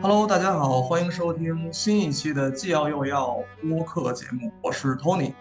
[0.00, 5.32] Hello，大家好，欢迎收听新一期的既要又要播客节目，我是 Tony。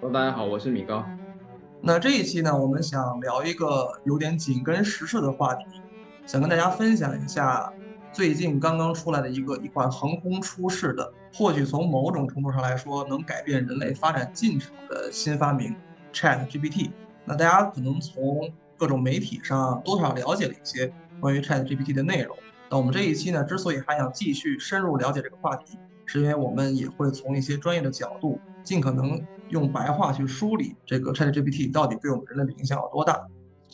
[0.00, 1.04] Hello，大家好，我是米高。
[1.80, 5.64] 那这一期呢，我们想聊一个有点紧跟时事的话题，
[6.26, 7.72] 想跟大家分享一下
[8.12, 15.74] 最近刚刚出来的一个一款横空出世的，或许从某种程度上来说能改变人类发展进程的新发明
[16.14, 16.92] Chat GPT。
[17.26, 22.36] 那大家可能从各种媒体上多少了解了一些关于 Chat GPT 的内容。
[22.70, 33.20] 那我们这一期呢，之所以还想继续深入了解这个话题，是因为我们也会从一些专业的角度，尽可能用白话去梳理这个 ChatGPT 到底对我们人类的影响有多大。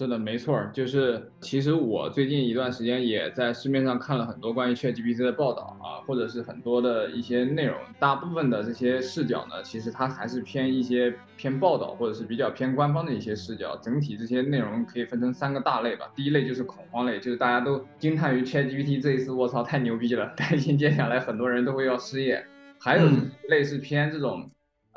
[0.00, 13.76] 是的，没错，就是其实我最近一段时间也在市面上看了很多关于 ChatGPT 的报道啊，或者是很多的一些内容，大部分的这些视角呢，其实它还是偏一些偏报道或者是比较偏官方的一些视角。
[13.82, 16.10] 整体这些内容可以分成三个大类吧。
[16.16, 22.42] 第一类就是恐慌类，就是大家都惊叹于 ChatGPT 这一次，我操，太牛逼了，担心接下来很多人都会要失业。
[22.78, 23.06] 还有
[23.50, 24.50] 类似偏这种。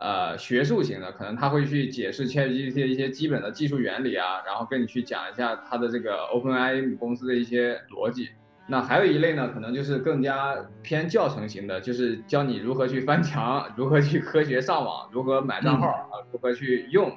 [0.04, 8.28] 呃，学术型的可能他会去解释 ChatGPT 的一些基本的技术原理啊，然后跟你去讲一下它的这个 OpenAI 母公司的一些逻辑。
[8.68, 17.10] 那还有一类呢，可能就是更加偏教程型的，就是教你如何去翻墙，如何去科学上网，如何买账号啊，如何去用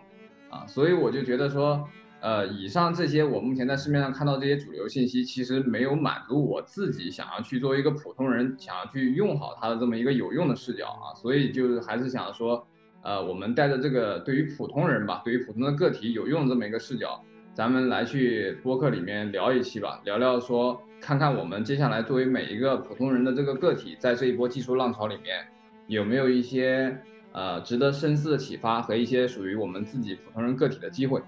[0.49, 0.65] 啊。
[0.69, 1.89] 所以我就觉得说，
[2.21, 11.11] 呃，以上这些我目前在市面上看到这些主流信息，其实没有满足我自己想要去作为一个普通人想要去用好它的这么一个有用的视角啊。
[11.17, 12.65] 所以就是还是想说。
[13.07, 17.23] 呃，我们带着这个对于普通人吧，对于普通的个体有用这么一个视角，
[17.55, 25.47] 咱们来去播客里面聊一期吧，聊聊说，看看我们接下来作为每一个普通人的这个个体，在这一波技术浪潮里面，
[25.87, 31.23] 有没有一些呃值得深思的启发和一些属于我们自己普通人个体的机会。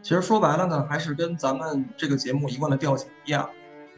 [0.00, 3.46] 其实说白了呢，还是跟咱们这个节目一贯的调性一样，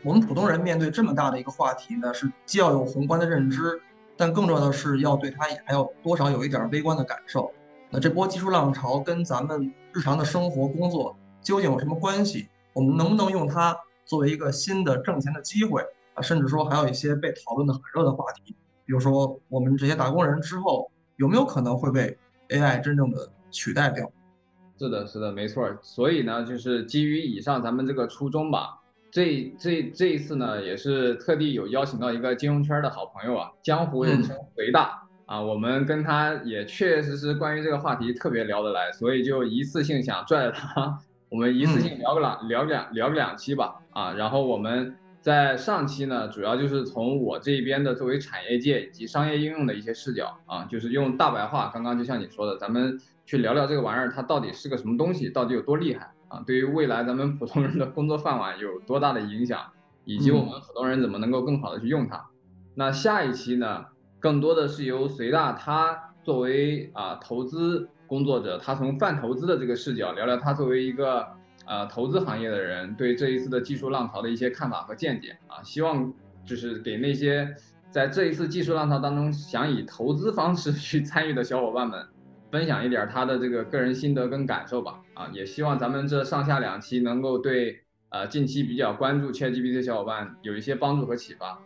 [0.02, 3.80] 我们普通人面对这么大的一个话题呢，是既要有宏观的认知。
[4.16, 7.52] 但更重要的是，要对它也还要多少有一点微观的感受。
[7.90, 12.48] 那这波技术浪潮跟咱们日常的生活工作究竟有什么关系？
[12.72, 15.82] 我们能不能用它作为一个新的挣钱的机会
[16.14, 16.22] 啊？
[16.22, 22.18] 甚至说还有一些被讨论的很热的话题，比如说我们这些打工人之后有没有可能会被
[22.48, 24.10] AI 真正的取代掉？
[24.78, 25.70] 是的，是的，没错。
[25.80, 28.80] 所以呢，就是基于以上咱们这个初衷吧。
[29.16, 34.92] 这这这一次呢，也是特地有邀请到一个金融圈的好朋友啊，江湖人称回大。
[35.24, 40.98] 啊，我们跟他也确确实是关于这个话题特别聊得来，所以就一次性想拽着他，
[41.30, 43.76] 我们一次性聊个两聊两聊个两期吧。
[43.92, 56.12] 啊，然后我们在上期呢，主要就是从我这边的作为产业界以及商业应用的一些视角啊，就是用大白话，刚刚就像你说的，咱们去聊聊这个玩意儿它到底是个什么东西，到底有多厉害。
[56.28, 59.60] 啊，对于未来咱们普通人的工作饭碗有多大的影响，
[60.04, 62.24] 以及我们普通人怎么能够更好的去用它？
[62.74, 63.84] 那下一期呢，
[64.20, 71.26] 更多的是由随大他作为啊投资工作者，他从泛投资的这个视角聊聊他作为一个
[71.64, 76.12] 呃投资行业的人对这一次的技术浪潮的一些看法和见解啊，希望
[76.44, 77.48] 就是给那些
[77.90, 82.04] 在这一次技术浪潮当中想以投资方式 去参与的小伙伴们。
[82.50, 87.80] 分享一点他的这个个人心得跟感受吧，啊，也希望咱们这上下两期能够对
[88.10, 91.58] 呃近期比较关注 ChatGPT 的小伙伴有一些帮助和启发。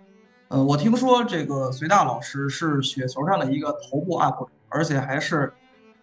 [0.48, 5.52] 呃，我听说这个隋大老师是雪球上的一个头部 UP 主，而且还是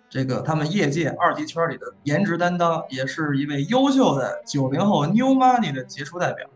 [0.10, 6.48] 这个他们业界二级圈里的颜值担当，也是一位优秀的九零后 New Money 的杰出代表。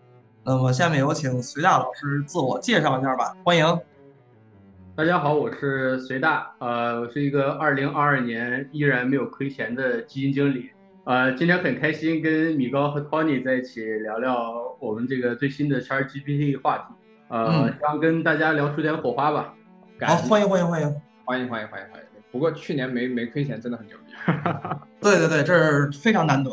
[0.44, 3.80] 那么下面有请隋大老师自我介绍一下吧，欢迎。
[5.02, 10.70] 大家好，我是隋大，呃，我是一个二零二二年依然没有亏钱的基金经理，
[11.06, 16.94] 呃，今天很开心跟米高和 Tony 在一起聊聊我们这个最新的 ChatGPT 话题，
[17.30, 19.56] 呃，希望跟大家聊出点火花吧。
[20.02, 22.08] 好，欢迎欢迎欢迎欢迎欢迎欢迎欢迎。
[22.32, 24.14] 不过去年没没亏钱，真的很牛逼。
[25.02, 26.52] 对对对，这是非常难得。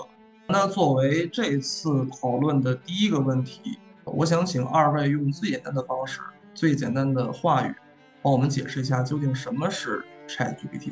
[0.49, 6.23] 那作为这次讨论的第一个问题，我想请二位用最简单的方式，
[6.55, 7.75] 最简单的话语。
[8.29, 10.91] 帮我们解释一下究竟什么是 ChatGPT。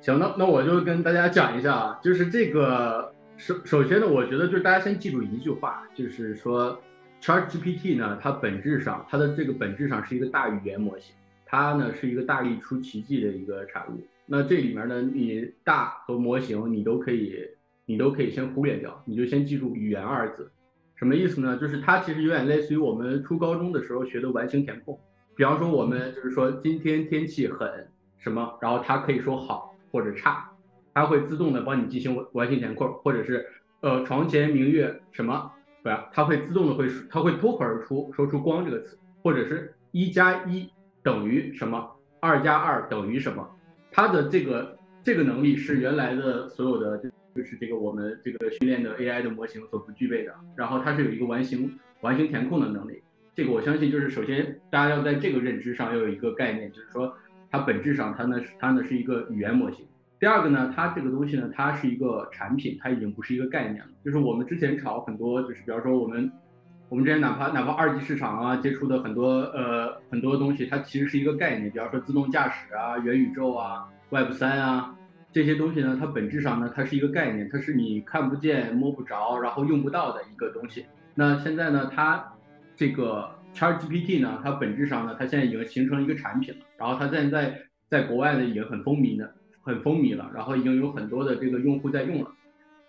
[0.00, 6.76] 行，那那我就跟大家讲一下啊，就是这个首首先呢，我觉得就是大家先记住一句话，就是说
[7.22, 11.14] ChatGPT 呢，它本质上它的这个本质上是一个大语言模型，
[11.46, 14.04] 它呢是一个大力出奇迹的一个产物。
[14.26, 17.38] 那这里面呢，你大和模型你都可以
[17.86, 20.50] 你都可以先忽略掉，你就先记住语言二字，
[20.96, 21.56] 什么意思呢？
[21.56, 24.98] 就是它其实有点类似于我们初高中的时候学的完形填空。
[25.36, 27.88] 比方说，我们就是说今天天气很
[28.18, 30.48] 什么，然后它可以说好或者差，
[30.92, 33.44] 它会自动的帮你进行完形填空，或者是
[33.80, 35.50] 呃床前明月什么，
[35.82, 36.08] 对吧？
[36.12, 40.70] 它会自动的会它会脱口而出说出光这个词，或者是一加一
[41.02, 41.90] 等于什么，
[42.20, 43.48] 二加二等于什么，
[43.90, 46.96] 它的这个这个能力是原来的所有的
[47.34, 53.02] 就是这个我们这个训练的 AI 的模型所不具备的，然后它是有一个完形完形填空的能力。
[53.34, 57.12] 这个我相信，就是首先大家要在这个认知上要有一个概念，就是说
[57.50, 59.84] 它本质上它呢是它呢是一个语言模型。
[60.20, 63.90] 第二个呢，它这个东西呢，它是一个产品，它已经不是一个概念了。
[64.04, 66.30] 就是我们之前炒很多，就是比方说我们
[66.88, 74.94] 我们之前哪怕哪怕二级市场啊接触的很多呃很多东西，它其实是一个概念，比方说自动驾驶啊、元宇宙啊、Web 三啊
[75.32, 80.86] 这些东西呢，它本质上呢它是一个概念，它是你看不见摸不着，然后用不到的一个东西。
[81.16, 82.32] 那现在呢，它
[82.76, 89.32] 这个 ChatGPT 呢，它本质上呢，它现在已经形成一个产品了，然后它现在在国外呢已经很风靡的，
[89.62, 92.30] 很风靡了，然后已经有很多的这个用户在用了。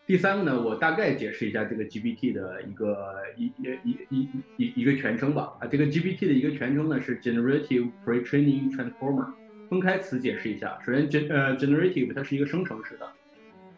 [0.07, 5.53] 第三个呢，我大概解释一下这个 GPT 的一个一一一一一一个全称吧。
[5.59, 9.33] 啊，这个 GPT 的一个全称呢是 Generative Pre-training Transformer。
[9.69, 13.07] 分开词解释一下，首先 gen 呃 Generative 它是一个生成式的，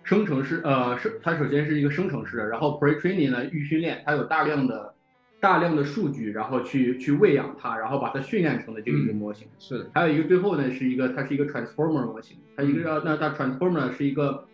[0.04, 4.94] 生成式呃是它首先是一个生成式的，然后 Pre-training 呢预训练，它有大量的。
[5.40, 9.48] 大量的数据，然后去去喂养它，然后把它训练成的这个一个模型。
[9.60, 14.46] 是的，还有一个最后呢，是一个它是一个 transformer 模型，它一个那它 transformer 是一个，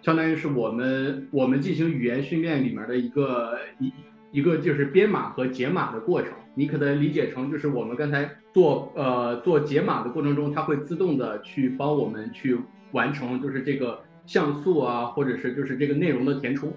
[0.00, 3.92] 相当于是我们我们进行语言训练里面的一个一
[4.30, 6.30] 一个就是编码和解码的过程。
[6.54, 12.58] 你可能理解成就是我们刚才做呃做解码的过程中，它会自动的去帮我们去
[12.92, 16.72] 完成就是这个像素啊，或者是就是这个内容的填充。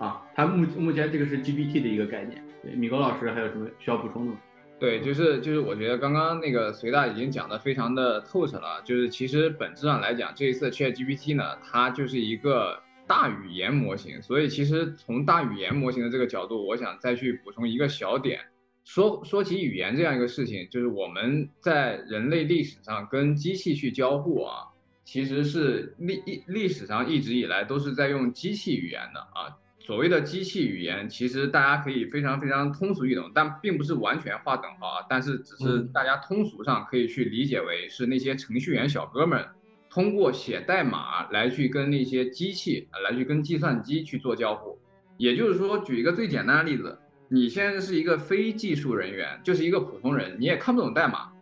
[0.00, 2.42] 啊，它目目前这个是 GPT 的一个概念。
[2.76, 4.38] 米高老师还有什么需要补充的吗？
[4.78, 8.80] 对，就是就是，我觉得刚刚那个隋大已经讲的非常的透彻了。
[8.82, 14.22] 就是其实本质上来讲，这一次 ChatGPT 呢，它就是一个大语言模型。
[14.22, 18.40] 所以其实从大语言模型的这个角度，我想再去补充一个小点。
[18.84, 24.64] 说说起语言这样一个事情，就是我们在人类历史上跟机器去交互啊，
[25.04, 29.54] 其实是历历历史上一直以来都是在用机器语言的啊。
[29.82, 35.06] 所谓的机器语言，其实大家可以非常非常通俗易懂，但并不是完全划等号啊。
[35.08, 39.44] 但是只是大家通俗上可以去理解为是那些程序员小哥们
[39.88, 44.78] 通过写代码来去跟那些机器来去跟计算机去做交互。
[45.16, 46.98] 也就是说，举一个最简单的例子，
[47.28, 51.32] 你现在是一个非技术人员，就是一个普通人，你也看不懂代码。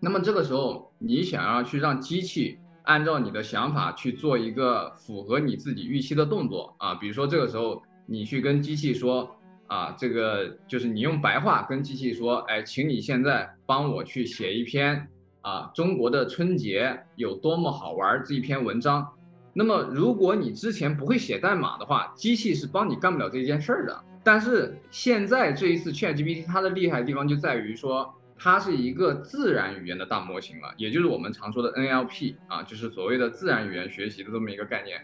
[0.00, 2.58] 那么这个时候，你想要去让机器。
[2.84, 9.34] 按照你的想法去做一个符合你自己预期的动作啊，比如说这个时候你去跟机器说
[9.66, 15.08] 啊，这个就是你用白话跟机器说，哎，请你现在帮我去写一篇
[15.40, 19.08] 啊中国的春节有多么好玩这一篇文章。
[19.54, 23.98] 那么如果你之前不会写代码的话，机器是帮你干不了这件事儿的。
[24.22, 28.14] 但是现在这一次 ChatGPT 它的厉害地方就在于说。
[28.36, 35.00] 它是一个自然语言的大模型了，也就是我们常说的 NLP 啊，就是所谓的自然语言学习的这么一个概念。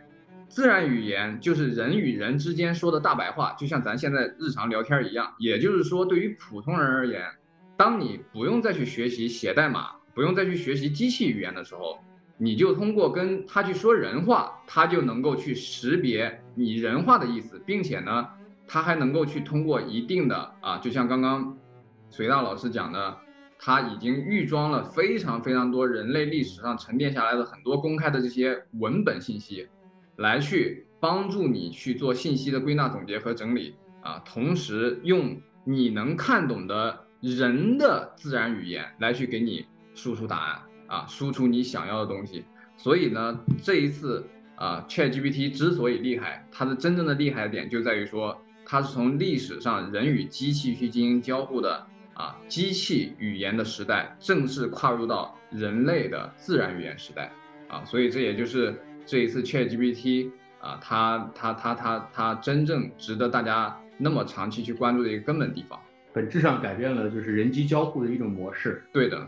[0.48, 5.32] 自然语言就是人与人之间说的大白话，就像咱现在日常聊天一样。
[5.38, 7.22] 也就是说，对于普通人而言，
[7.76, 12.00] 当你不用再去学习写代码，不用再去学习机器语言的时候，
[12.36, 18.28] 你就通过跟他去说人话，他就能够去识别你人话的意思，并且呢，
[18.66, 21.56] 他还能够去通过一定的啊，就像刚刚。
[22.10, 23.16] 隋大老师讲的，
[23.56, 29.68] 他已经预装了非常非常多人类历史上沉淀下来的很多公开的这些文本信息，
[30.16, 39.64] 来去帮助你去做信息的归纳总结和整理啊，同时用你能看懂的人的自然语言来去给你
[39.94, 42.44] 输出答案啊，输出你想要的东西。
[42.76, 44.26] 所以呢，这一次
[44.56, 48.36] 啊，ChatGPT 之所以厉害，它的真正的厉害点就在于说，
[48.66, 51.86] 它是从历史上人与机器去进行交互的。
[52.20, 57.32] 啊，机器语言的时代正式跨入到人类的自然语言时代
[57.66, 65.80] 啊，所以这也就是这一次 ChatGPT 啊，它它它它它真正值得大家那么长期去关注的一个根本地方，
[66.12, 68.84] 本质上改变了就是人机交互的一种模式。
[68.92, 69.26] 对的，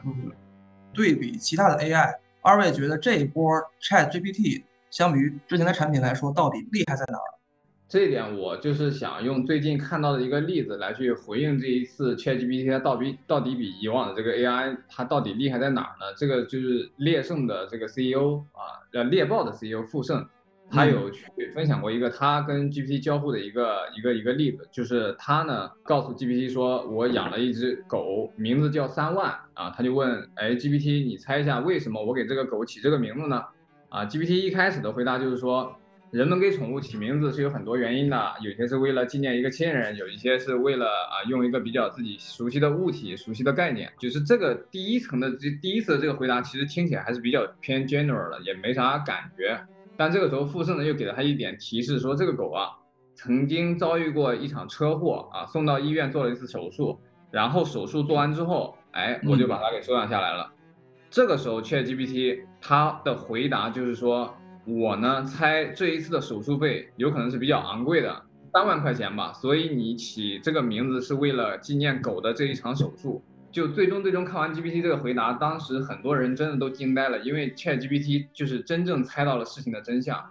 [0.93, 3.43] 对比其他的 AI，二位觉得这一波
[3.81, 7.25] ChatGPT 相比于之前的产品来说，到底厉害在哪儿？
[7.93, 16.07] 这一点我就是想用最近看到的一个例子来去回应这一次 ChatGPT 它到底到底比以往的这个 AI 它到底厉害在哪儿呢？
[16.17, 20.27] 这个就是猎胜的这个 CEO 啊，呃猎豹的 CEO 傅盛，
[20.71, 33.45] 他有去分享过一个他跟 GPT 交互的一个一个一个例子，就是他呢告诉 GPT 说，我养了一只狗，名字叫三万啊，他就问，哎 GPT 你猜一下为什么我给这个狗起这个名字呢？
[33.91, 35.77] 啊，GPT 一开始的回答就是说。
[36.13, 43.91] 人们给宠物起名字是有很多原因的，有些是为了纪念一个亲人，有一些是为了啊用一个比较自己熟悉的物体、熟悉的概念。
[43.99, 49.59] 就是这个第一层的这第一次的这个回答，其实听起来还是比较偏 general 的，也没啥感觉。
[49.97, 52.69] 但这个时候傅盛呢又给了他一点提示，说这个狗啊
[53.15, 57.01] 曾经遭遇过一场车祸啊，送到医院做了一次手术，
[57.31, 60.53] 然后手术做完之后，哎，我就把它给收养下来了。
[61.09, 64.37] 这个时候 ChatGPT 它的回答就是说。
[64.65, 69.33] 我呢猜这一次的手术费有可能是比较昂贵的，三万块钱吧。
[69.33, 73.23] 所以你起这个名字是为了纪念狗的这一场手术。
[73.51, 80.25] 就最终最终看完 GPT 这个回答，当时很多人真的都惊呆了，因为 ChatGPT 就是真正猜到了事情的真相。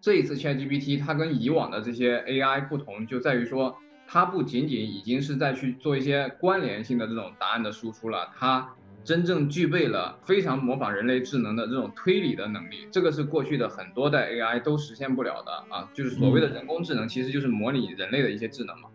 [0.00, 3.76] 这一次 ChatGPT 它跟以往的这些 AI 不同，就在于说
[4.06, 8.68] 它不仅仅已经是在去做一些关联性的这种答案的输出了，它。
[9.04, 18.88] 真正具备了非常模仿人类智能的这种推理的能力，这个是过去的很多代 AI 都实现不了的啊，就是所谓的人工智能，其实就是模拟人类的一些智能嘛。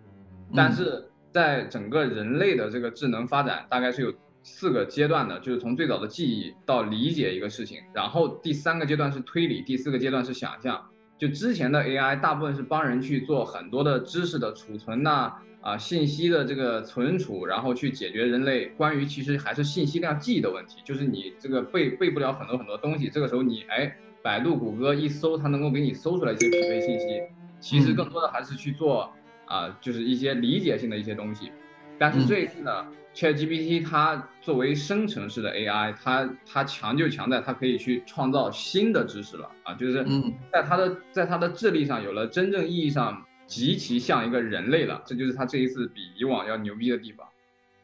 [0.56, 10.82] 但是在整个人类的这个智能发展，大概是有四个阶段的，就是从最早的记忆到理解一个事情，然后第三个阶段是推理，第四个阶段是想象。
[11.18, 15.10] 就之前的 AI 大部分是帮人去做很多的知识的储存呐。
[15.10, 15.42] 啊，
[15.76, 27.22] 信息的这个存储，然后去解决人类关于其实还是信息量记忆的问题，就是你这个背背不了很多很多东西，这个时候你哎，百度、谷歌一搜，它能够给你搜出来一些匹配信息。
[27.60, 29.12] 其实更多的还是去做
[29.46, 31.52] 啊，就是一些理解性的一些东西。
[31.98, 32.72] 但是这一次呢
[33.16, 40.06] ，ChatGPT 它作为生成式的 AI，它它强就强在它可以去创造新的知识了啊，就是
[40.54, 43.22] 在它的在它的智力上有了真正意义上。
[43.48, 47.26] 极其像一个人类了，这就是他这一次比以往要牛逼的地方。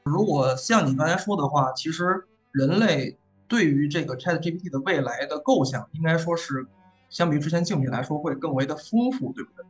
[0.03, 3.17] 如果像你刚才说的话，其实人类
[3.48, 6.65] 对于这个 ChatGPT 的未来的构想，应该说是
[7.10, 9.65] 相比于之前竞品来说会更为的丰富，对不对？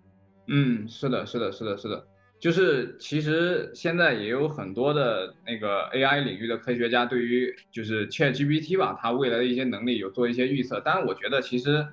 [0.47, 2.03] 嗯，是的，是的，是的，是的。
[2.39, 10.81] 就是其实现在也有很多的那个 AI 领域的科学家对于就是 ChatGPT 吧，它未来的一些能力有做一些预测。
[10.83, 11.85] 但是我觉得其实。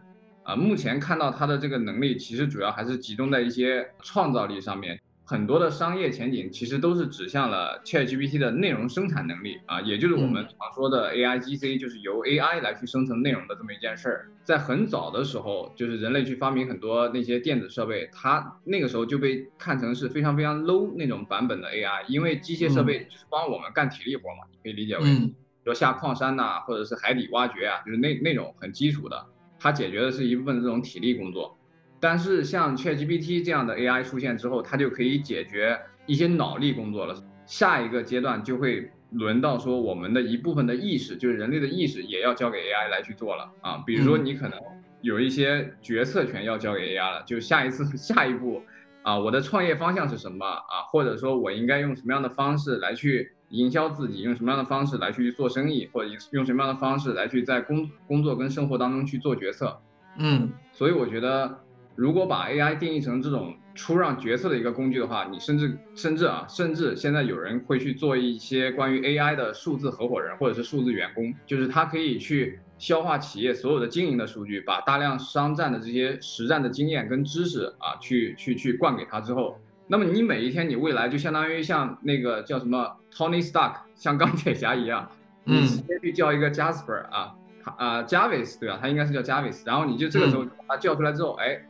[0.42, 4.98] 啊，目前看到它的这个能力，其实主要还是集中在一些创造力上面。
[5.22, 14.28] 很多的商业前景其实都是指向了 ChatGPT 的内容生产能力啊，也就是我们常说的 AIGC，就是由 AI 来去生成内容的这么一件事儿。
[14.42, 25.34] 在很早的时候，就是人类去发明很多那些电子设备，它那个时候就被看成是非常非常 low 那种版本的 AI，因为机械设备就是帮我们干体力活嘛，你可以理解为，比
[25.66, 29.24] 如下矿山呐，或者是海底挖掘啊，就是那那种很基础的。
[29.60, 31.54] 它解决的是一部分这种体力工作，
[32.00, 37.14] 但是像 ChatGPT 这样的 AI 出现之后，它就可以解决一些脑力工作了。
[37.44, 43.82] 下一个阶段就会轮到说我们的一部分的意识，就是人类的意识也要交给 AI 来去做了啊。
[43.86, 44.58] 比如说你可能
[45.02, 48.62] 有一些决策权要交给 AI 了，就下一次 下一步
[49.02, 50.88] 啊，我的创业方向是什么啊？
[50.90, 53.32] 或者说我应该用什么样的方式来去。
[53.50, 59.78] 营销自己用什么样的方式来去做生意，或者用什么样的方式来去在工工作跟生活当中去做决策，
[60.18, 61.58] 嗯，所以我觉得，
[61.94, 79.58] 如果把 AI 定义成这种出让决策的一个工具的话，你甚至甚至啊，甚至现在有人会去做一些关于 AI 的数字合伙人或者是数字员工，就是他可以去消化企业所有的经营的数据，把大量商战的这些实战的经验跟知识啊，去去去灌给他之后。
[79.86, 85.10] 那么你每一天，你未来就相当于像那个叫什么 Tony Stark，像钢铁侠一样，
[85.44, 87.34] 你直接去叫一个 Jasper 啊，
[87.76, 88.78] 啊 Jarvis 对吧？
[88.80, 91.60] 他应该是叫 Jarvis，然后你就这个时候把他叫出来之后，哎，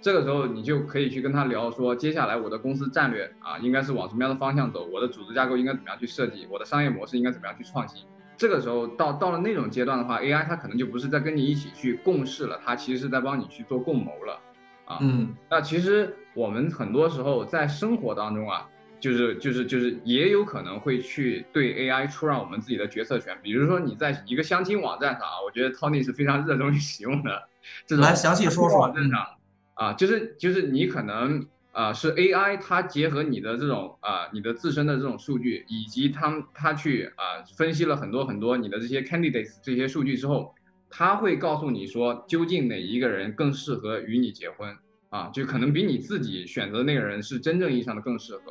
[0.00, 4.86] 这个时候你就可以去跟他聊说，接下来我的公司战略啊，应该是往什么样的方向走？
[4.86, 6.46] 我的组织架构应该怎么样去设计？
[6.50, 8.04] 我的商业模式应该怎么样去创新？
[8.36, 14.40] 这个时候到到了那种阶段的话，AI 它可能就不是在跟你一起去共事了，它其实是在帮你去做共谋了。
[14.86, 18.68] 啊，嗯，那其实我们很多时候在生活当中啊，
[19.04, 23.36] 就是就是就是也有可能会去对 AI 出让我们自己的决策权。
[23.42, 27.46] 比如说你在一个相亲网站上啊，我觉得 Tony 是非常热衷于使用的
[27.86, 28.02] 这种。
[28.02, 29.26] 来详细说说网站上
[29.74, 40.54] 啊，就是就是你可能啊是 AI 它结合你的这种啊你的自身的这种数据，以及它它去啊分析了很多很多你的这些 candidates 这些数据之后。
[40.96, 44.72] 它会告诉你说，究竟哪一个人更适合与你结婚
[45.10, 45.28] 啊？
[45.34, 48.42] 就可能比你自己选择的那个人是真正意义上的更适合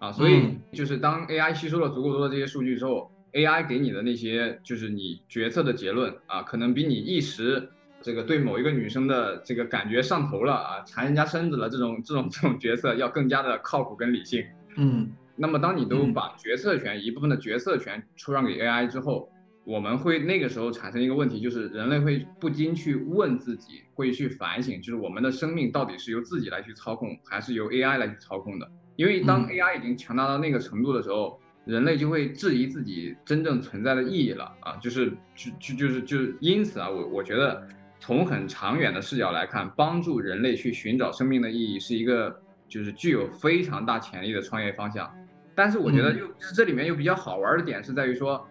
[0.00, 0.10] 啊。
[0.10, 7.70] 所以就是当 AI 吸收了足够多的这些数据之后，AI 给你的那些就是你决策的结论啊，可能比你一时
[8.02, 14.44] 这个对某一个女生的这个感觉上头了啊，缠人家身子了这种这种这种决策要更加的靠谱跟理性。
[14.76, 19.30] 嗯，那么当你都把决策权一部分的决策权出让给 AI 之后。
[19.62, 28.68] 我们会那个时候产生一个问题，就是人类会不禁去问自己，会去反省，就是我们的生命到底是由自己来去操控，还是由 AI 来去操控的？
[29.00, 34.76] 因为当 AI 已经强大到那个程度的时候，人类就会质疑自己真正存在的意义了啊！
[34.76, 37.66] 就是就就就是就是因此啊，我我觉得
[37.98, 42.38] 从很长远的视角来看，帮助人类去寻找生命的意义是一个
[42.68, 45.10] 就是具有非常大潜力的创业方向。
[45.54, 48.46] 但是我觉得又这里面又比较好玩的点是在于说。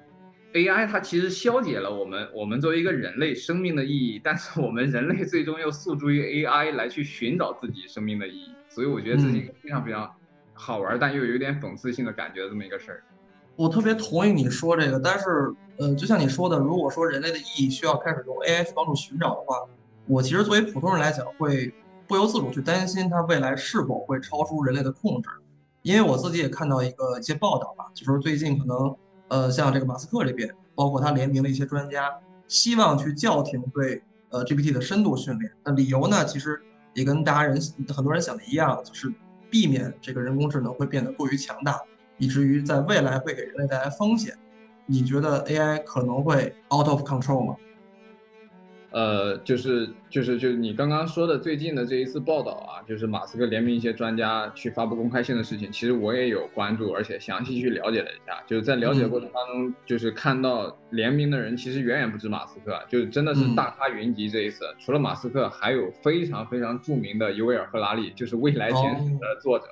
[0.53, 10.11] AI 它其实消解了我们我们作为一个人类生命的意义，但是我们人类最终又诉诸于 AI 来去寻找自己生命的意义，所以我觉得这是一个非常非常
[10.61, 13.03] 好玩但又有点讽刺性的感觉的这么一个事儿。
[13.55, 19.55] 我特别同意你说这个，但是呃，就像你说的，如果说人类的意义需要开始用 AI 去帮助寻找的话，
[20.05, 21.73] 我其实作为普通人来讲，会
[22.07, 25.29] 不由自主去担心它未来是否会超出人类的控制，
[25.81, 28.95] 因为我自己也看到一个一些报道吧，就是最近可能。
[29.29, 32.11] 呃，像这个马斯克这边，包括他联名的一些专家，
[32.47, 35.51] 希望去叫停对呃 GPT 的深度训练。
[35.63, 36.59] 那理由呢，其实
[36.95, 37.61] 也跟大家人
[37.95, 39.13] 很多人想的一样，就是
[39.49, 41.79] 避免这个人工智能会变得过于强大，
[42.17, 44.33] 以至于在未来会给人类带来风险。
[44.85, 47.55] 你觉得 AI 可能会 out of control 吗？
[48.91, 58.41] 呃，就是就是就是你刚刚说的最近的这一次报道啊，就是马斯克联名一些专家去发布公开信的事情，其实我也有关注，而且详细去了解了一下。
[58.47, 64.27] 就是在了解过程当中，就是看到联名的人其实远远不止马斯克，就是真的是大咖云集。
[64.27, 69.65] 这一次除了马斯克，还有非常非常著名的尤维尔·赫拉利，就是《未来简史》的作者。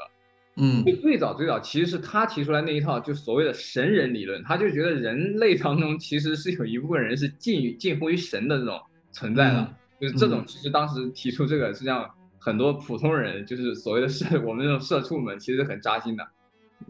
[0.60, 8.80] 嗯，就最早最早其实是他提出来那一套，就所谓的神人理论，他就觉得人类当中其实是有一部分人是近于近乎于神的这种。
[9.18, 9.68] 存在的
[10.00, 12.08] 就是这种，其实当时提出这个，实际上
[12.38, 16.24] 很多普通人，就是所谓的社，我们这种社畜们，其实很扎心的。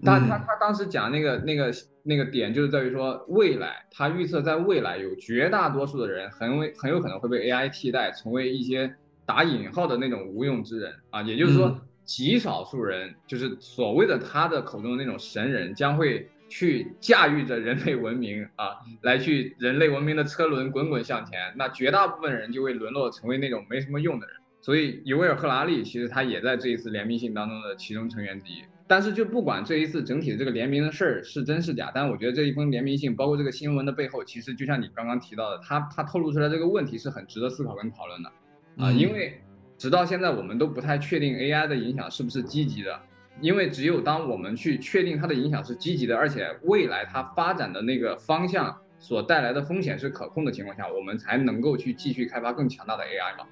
[0.03, 8.93] 但他他当时讲那个那个那个点，就是在于说，未来他预测在未来有绝大多数的人很为很有可能会被 AI 替代，成为一些
[9.25, 16.29] 打引号的那种无用之人啊，也就是说，极少数人，就是所谓的他的口中的那种神人，将会。
[16.49, 24.35] 去驾驭着人类文明啊，来去人类文明的车轮滚滚向前，那绝大部分人就会沦落成为那种没什么用的人。
[24.59, 28.63] 所以尤维尔·赫拉利其实他也在这一次联名信当中的其中成员之一。
[28.89, 38.31] 但是就不管这一次整体的这个联名的事儿是真是假，但我觉得这一封联名信，包括这个新闻的背后，其实就像你刚刚提到的，他他透露出来这个问题是很值得思考跟讨论的
[38.77, 39.41] 啊，因为
[39.77, 42.97] 直到现在我们都不太确定 AI 的影响是不是积极的。
[43.39, 53.45] 因为只有当我们去确定它的影响是积极的，而且未来它发展的那个方向所带来的风险是可控的情况下，我们才能够去继续开发更强大的 AI 嘛。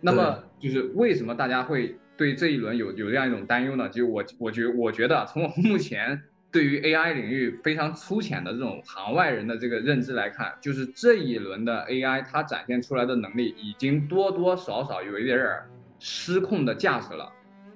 [0.00, 3.88] 那么就是为什么大家会对这一轮有有这样一种担忧呢？
[3.88, 17.32] 就我我觉我觉得从我目前对于 AI 领域非常粗浅的这种行外人的这个认知来看，就是这一轮的 AI 它展现出来的能力已经多多少少有一点儿失控的架势了。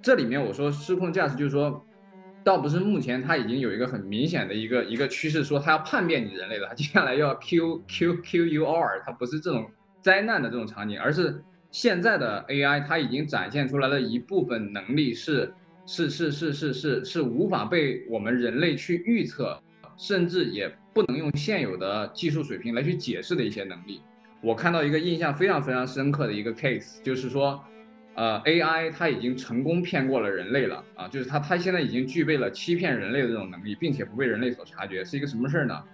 [0.07, 1.85] 这里面我说失控驾驶，就是说，
[2.45, 9.69] 倒不是目前它已经有一个很明显的一个一个趋势，说它要叛变你人类了，它接下来要 Q Q Q U R，它不是这种
[10.01, 11.43] 灾难的这种场景，而是
[11.73, 15.53] 现在的 AI 它已经展现出来的一部分能力是
[15.87, 19.61] 是是是是是是无法被我们人类去预测，
[19.97, 24.01] 甚至也不能用现有的技术水平来去解释的一些能力。
[24.41, 27.61] 我看到一个印象非常非常深刻的一个 case，就是说。
[28.17, 35.85] 呃，AI 它已经成功骗过了人类了啊，就是它它现在已经具备了欺骗人类的这种能力，并且不被人类所察觉，是一个什么事儿呢？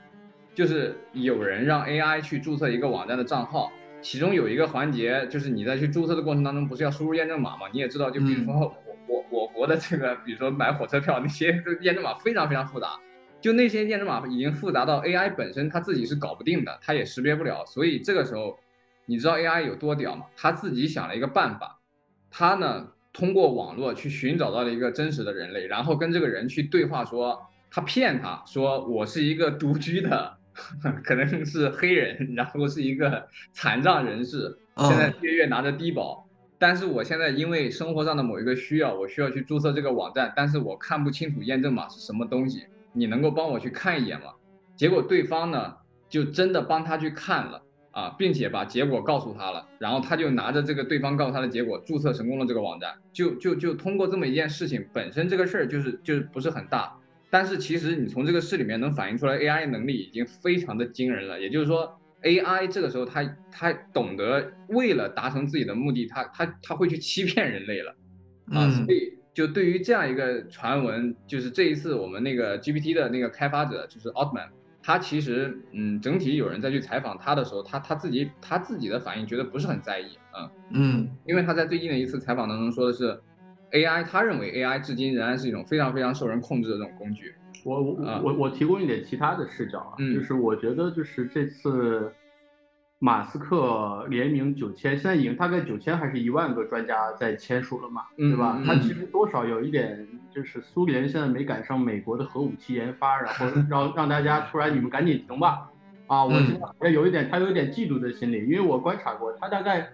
[0.54, 7.66] 就是有人让 AI 去注册一个网站的账号，其中有一个环节就是你在去注册的过程当中，不是要输入验证码吗？
[7.72, 13.00] 你也知道，就比如说我我我国的这个，比如说买火车票那些验证码非常非常复杂，
[13.40, 18.60] 就那些验证码已经复杂到 AI 本身它自己是搞不定的，它也识别不了，所以这个时候
[19.06, 20.26] 你知道 AI 有多屌吗？
[20.36, 21.80] 它自己想了一个办法。
[22.32, 27.38] 他呢，通过网络去寻找到了一个真实的人类，然后跟这个人去对话，说
[27.70, 30.38] 他骗他说我是一个独居的，
[31.04, 36.26] 可能是黑人，然后是一个残障人士，现在月月拿着低保，
[36.58, 42.64] 但是我现在因为生活上的某一个需要，我需要去注册这个网站，但是我看不清楚验证码是什么东西，
[42.94, 44.32] 你能够帮我去看一眼吗？
[44.74, 45.74] 结果对方呢，
[46.08, 47.62] 就真的帮他去看了。
[47.92, 56.98] 啊，并且把结果告诉他了，然后他就拿着这个对方告诉他的结果注册成功了这个网站，就就就通过这么一件事情，本身这个事儿就是就是不是很大，
[57.30, 61.38] 但是其实你从这个事里面能反映出来，AI 能力已经非常的惊人了。
[61.38, 67.94] 也就是说，AI 这个时候他他懂得为了达成自己的目的，他他他会去欺骗人类了，
[68.52, 74.48] 啊，所以就对于这样一个传闻，就是这一次我们那个 GPT 的那个开发者就是 Altman。
[74.82, 83.22] 他其实，嗯，整体有人在去采访他的时候，他他自己他自己的反应觉得不是很在意，嗯嗯因为他在最近的一次采访当中说的是
[83.70, 87.32] ，AI，他认为 AI 至今仍然是一种非常非常受人控制的这种工具。
[87.64, 92.12] 我我啊我我提供一点其他的视角啊，嗯就是我觉得就是这次
[92.98, 98.60] 马斯克联名九千，现在已经大概九千还是一万个专家在签署了嘛，对吧？
[98.66, 105.70] 他其实多少有一点就是苏联现在没赶上美国的核武器研发，然后 让让大家突然你们赶紧停吧，
[106.06, 109.90] 啊，我嗯现在好像有一点他有一点嫉妒的心理，因为我观察过，他大概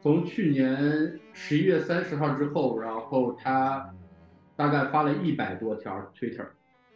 [0.00, 3.90] 从去年十一月三十号之后，然后他
[4.56, 6.46] 大概发了一百多条 Twitter。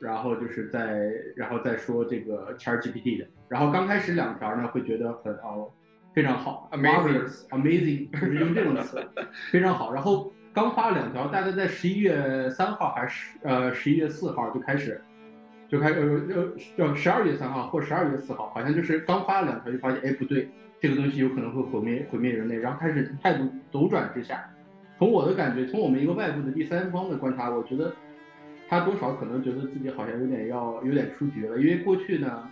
[0.01, 5.71] 然后就是在，然后再说这个 ChatGPT 的，然后刚开始两条呢会觉得很哦
[6.13, 9.01] 非常好 Amazing amazing，就是用这种词
[9.53, 9.93] 非常好。
[9.93, 15.01] 然后刚发了两条，大概在十一月三号还是呃十一月四号就开始，
[15.69, 16.01] 就开始
[16.77, 20.49] 呃呃十二月三号或十二月四号，好像就是刚发了两条就发现哎不对，
[20.81, 24.49] 这个东西有可能会毁灭毁灭人类，然后开始态度陡转之下。
[24.99, 27.93] 从我的感觉，从我们一个外部的第三方的观察，我觉得。
[28.69, 32.49] 他多少可能觉得自己好像有点要有点出局了，因为过去呢，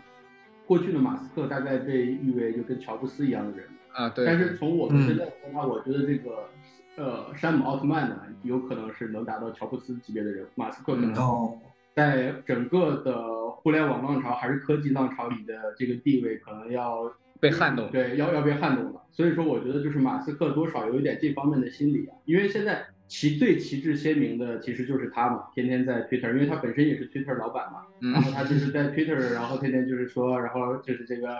[0.66, 4.26] 过去的马斯克大概被誉为就跟乔布斯一样的人，啊，对。
[4.26, 6.50] 但是从我们现在观察，我觉得这个
[6.96, 11.58] 呃山姆奥特曼呢，有可能是能达到乔布斯级别的人，马斯克可能哦，
[11.94, 19.02] 在整个的互联网浪潮还是科技浪潮里的这个地位可能要被撼动，对，要要被撼动了。
[19.10, 22.86] 所以说，我觉得就是马斯克多少有一点这方面的心理啊，因为现在。
[23.10, 31.36] 旗最旗帜鲜明的其实就是他嘛，天天在 Twitter，因为他本身也是 Twitter 老板嘛，嗯、然后他就是在 Twitter，然后天天就是说，然后就是这个，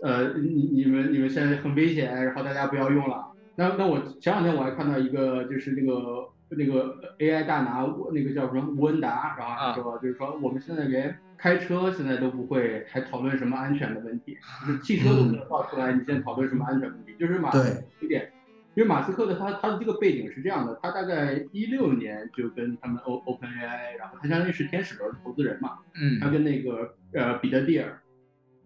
[0.00, 3.32] 呃，你你们你们现在很危险，然后大家不要用了。
[3.58, 17.16] 那那我前两天我还看到一个，就是那个那个 AI 大拿，那个叫什么吴文达，然后说、啊、就是说我们现在连开车现在都不会，还讨论什么安全的问题， 就是汽车都没有造出来，你现在讨论什么安全问题？
[17.18, 18.30] 就是马斯克有点。
[18.74, 27.98] 因为马斯克的他他的这个背景是这样的，他大概一六年就跟他们 O OpenAI，然后他相当于是天使轮投资人嘛，嗯，他跟那个呃彼得蒂尔，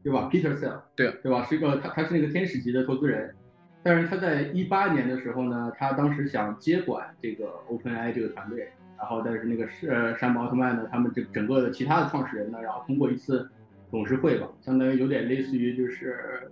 [0.05, 1.47] 对吧？Peter Thiel，对对吧？
[1.47, 3.35] 是一个他他是那个天使级的投资人，
[3.83, 8.69] 但是他在一八年的时候呢，他当时想接管这个 OpenAI 这个团队，
[8.99, 13.49] 然后但是那个呃山姆奥特曼呢，他们这整个的其他的创始人呢，然后通过一次
[13.91, 16.51] 董事会吧，相当于有点类似于就是。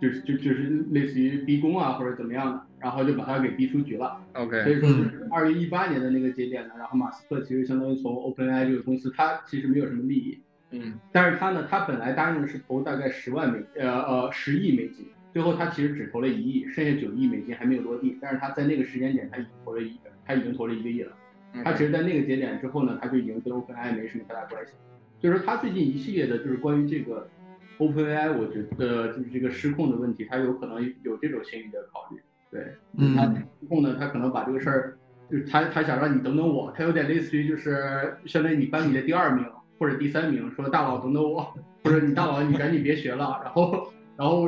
[0.00, 0.62] 就是就就是
[0.92, 4.18] 类似于逼宫啊或者怎么样的，然后就把他给逼出局了。
[4.32, 10.40] OK，所以说就是二月一八年的那个节点呢，然后马斯克其实相当于从 OpenAI 这个公司，他其实没有什么利益，
[10.70, 21.12] 嗯，但是他呢，他本来答应的是投大概十万美呃呃十亿美金，最后他其实只投了一亿，剩下九亿美金还没有落地，但是他在那个时间点他已经投了一他已经投了一个亿了。
[21.64, 24.72] 他其实，在那个节点之后呢，他就已经跟 OpenAI 没什么太大关系。
[25.20, 27.28] 就是说，他最近一系列的就是关于这个。
[27.78, 32.20] OpenAI 我觉得就是这个失控的问题，他有可能有这种心理的考虑。
[32.50, 34.98] 对，嗯，他失控呢，他可能把这个事儿，
[35.30, 39.46] 就是他他想让你等等我，他有点类似于就是相当于你班里的第二名
[39.78, 44.46] 或者第三名，说大佬等等我，或者你大佬你赶紧别学了，然后然后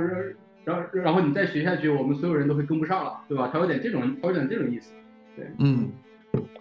[0.65, 3.51] 然后然后你再学下去，我们所有人都会跟不上了，对吧？
[3.53, 4.93] 他有点这种，他有点这种意思。
[5.37, 5.91] 对，嗯，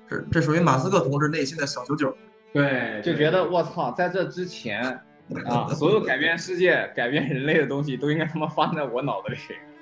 [0.10, 2.16] 这这属于马斯克同志内心的小九九。
[2.54, 5.00] 对，就觉得我操，在这之前。
[5.46, 5.66] 啊！
[5.70, 9.38] 所有改变世界、改变人类的东西都应该他妈放在我脑子里，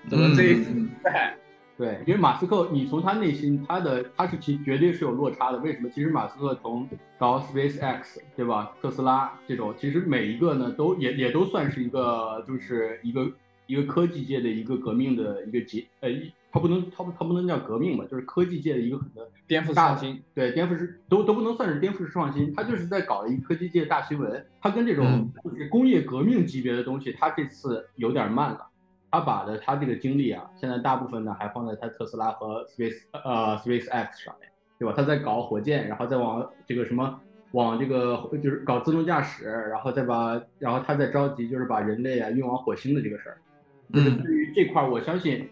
[0.08, 0.72] 怎么这一次
[1.04, 1.34] 在？
[1.76, 5.58] 对，因为马斯克，你从他内心，他的他是其绝对是有落差的。
[5.58, 5.90] 为什么？
[5.90, 8.74] 其实马斯克从搞 SpaceX，对吧？
[8.80, 13.28] 特斯拉这种，其实每一个呢，都也也都算是一个，就是一个
[13.70, 16.10] 一个科技界的一个革命的一个结，呃，
[16.52, 19.08] 它不能，它不，它不能叫革命吧，就是科技界的一个很
[19.48, 20.20] 颠覆创新。
[20.34, 24.44] 对，颠覆式都都不能算是颠覆式创新，它就是在搞一个科技界大新闻。
[24.60, 28.66] 它跟这种就是工业革命级别的东西，它这次有点慢了。
[29.12, 34.94] 他把的他这个精力啊，现在大部分呢还放在他特斯拉和 Space 呃 SpaceX 上面，对吧？
[34.98, 37.20] 他在搞火箭，然后再往这个什么
[37.52, 43.38] 往这个就是搞自动驾驶，然后再把然后他在着急就是把人类啊运往火星的这个事儿。
[43.94, 45.50] 就是对于这块，我相信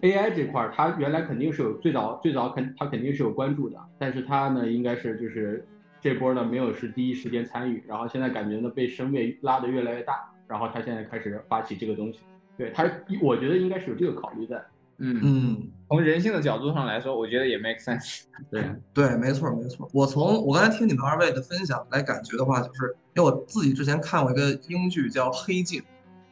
[0.00, 5.66] AI 这块，它原来肯定是有最早最早肯它肯定是有关注的，但是它呢应该是就是
[6.00, 10.14] 这波呢没有是第一时间参与，然后现在感觉呢被声位拉得越来越大，
[10.46, 12.20] 然后它现在开始发起这个东西。
[12.56, 12.84] 对它，
[13.22, 14.62] 我觉得应该是有这个考虑在。
[15.02, 18.24] 嗯嗯，从人性的角度上来说，我觉得也 make sense。
[18.50, 18.62] 对
[18.92, 19.88] 对，没错没错。
[19.94, 25.80] 我从我刚才听你们二位的分享来感觉的话，就是因为我自己之前看过一个英剧叫《黑镜》，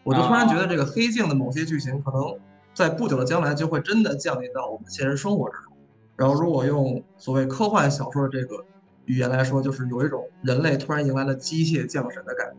[0.08, 2.34] 我就突然觉得这个《黑镜》的某些剧情可能
[2.72, 5.74] 在不久的将来就会真的降临到我们现实生活之中。
[6.16, 8.64] 然后如果用所谓科幻小说的这个
[9.04, 12.56] 语言来说，就是有一种人类突然迎来了机械降神的感觉。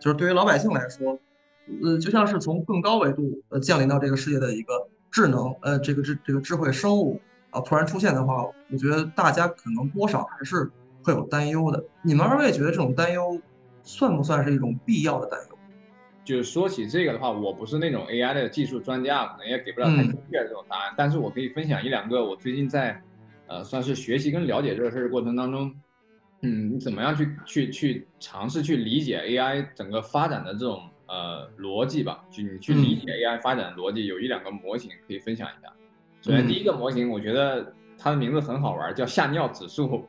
[0.00, 1.16] 就是对于老百姓来说，
[1.84, 10.68] 呃，就像是从更高维度呃降临到这个世界的一个智能，呃，这个智这个智慧生物啊突然出现的话，我觉得大家可能多少还是
[11.04, 11.84] 会有担忧的。
[12.02, 13.40] 你们二位觉得这种担忧
[13.84, 15.49] 算不算是一种必要的担忧？
[16.24, 20.94] 就是说起这个的话，我不是那种 AI 的技术专家，可能也给不了太精确的这种答案。
[20.96, 23.00] 但是我可以分享一两个我最近在，
[23.46, 25.74] 呃，算是学习跟了解这个事儿的过程当中，
[26.42, 32.24] 嗯，你怎么样去去去尝试去理解 AI 整个发展的这种呃逻辑吧？
[32.30, 35.72] 就你去理解 AI 发展的逻辑，有一两个模型可以分享一下。
[36.22, 40.06] 首先第一个模型，我觉得它的名字很好玩，叫吓尿指数。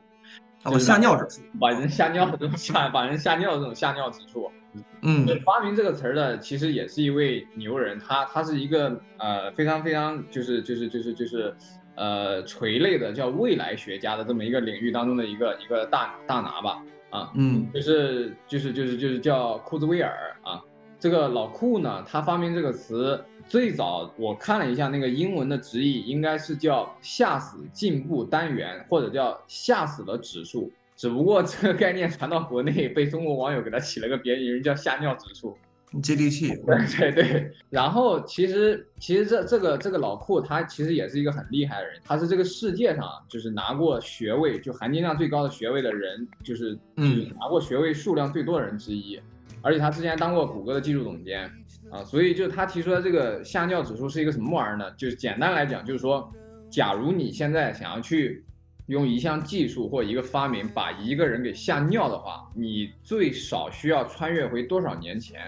[0.64, 4.50] 哦，吓尿指数，把人吓尿的这种吓，把人吓尿的这种吓尿指数。
[5.02, 11.54] 嗯，发明这个词儿的其实也是一位牛人，他他是一个呃非常非常就是就是就是就是
[11.96, 20.62] 呃垂类的叫未来学家的这么一个领域当中的一个一个大大拿吧啊，嗯，就是就是就是就是叫库兹韦尔啊，
[20.98, 30.70] 这个老库呢，他发明这个词最早我看了一下那个英文的直译，应该是叫吓死进步单元或者叫吓死的指数。
[30.96, 35.56] 只不过这个概念传到国内，被中国网友给他起了个别名，叫“吓尿指数”，
[36.00, 36.54] 接地气。
[36.64, 37.52] 对 对对。
[37.70, 49.20] 然后其实其实这这个这个老库他其实也是一个很厉害的人，他是这个世界上就是拿过学位就含金量最高的学位的人，就是就是拿过学位数量最多的人之一。
[49.60, 51.50] 而且他之前当过谷歌的技术总监
[51.92, 54.90] 啊，所以就他提出的这个吓尿指数是一个什么玩意儿呢？
[54.96, 56.28] 就是简单来讲，就是说，
[56.70, 58.44] 假如你现在想要去。
[58.86, 65.40] 用一项技术或一个发明把一个人给吓尿的话，你最少需要穿越回多少年前？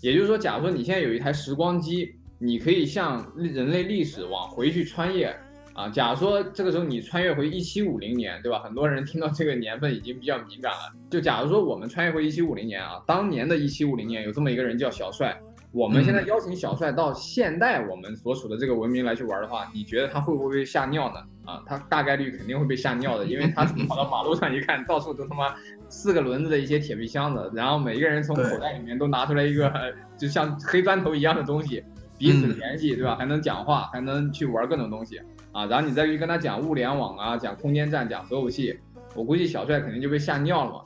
[0.00, 5.36] 也就是说，假如说你现在有一台时光机，你可以向人类历史往回去穿越
[5.74, 5.88] 啊。
[5.88, 8.60] 假如说这个时候你穿越回一七五零年，对吧？
[8.60, 10.92] 很多人听到这个年份已经比较敏感了。
[11.10, 15.38] 就假如说我们穿越回一七五零年啊，当年的一七五零年有这么一个人叫小帅。
[15.72, 21.20] 我们现在邀请小帅到现代我们所处的这个文明来去玩的话，你觉得他会不会被吓尿呢？
[21.44, 25.54] 啊，他大概率肯定会被吓尿的，因为他跑到马路上一看到处都他妈
[25.88, 29.72] 四个轮子的一些铁皮箱子，然后每一个人从口袋里面都拿出来一个
[30.16, 31.84] 就像黑砖头一样的东西，
[32.18, 33.14] 彼此联系，对吧？
[33.14, 35.20] 还能讲话，还能去玩各种东西
[35.52, 35.66] 啊。
[35.66, 38.76] 然后你再去跟他讲物联网啊，讲空间站，讲核武器，
[39.14, 40.80] 我估计小帅肯定就被吓尿了嘛。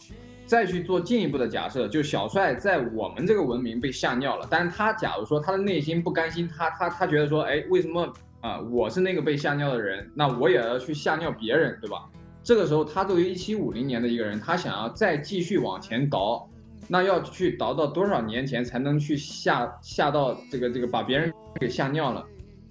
[0.47, 12.05] 再去做进一步的假设，就小帅在我们这个文明被吓尿了，但是他假如说他的内心不甘心，他他他觉得说，哎，为什么啊我是那个被吓尿的人，那我也要去吓尿别人，对吧？
[12.43, 16.47] 这个时候他作为一七五零年的一个人，他想要再继续往前倒，
[16.87, 22.23] 那要去倒到多少年前才能去吓吓到这个这个把别人给吓尿了？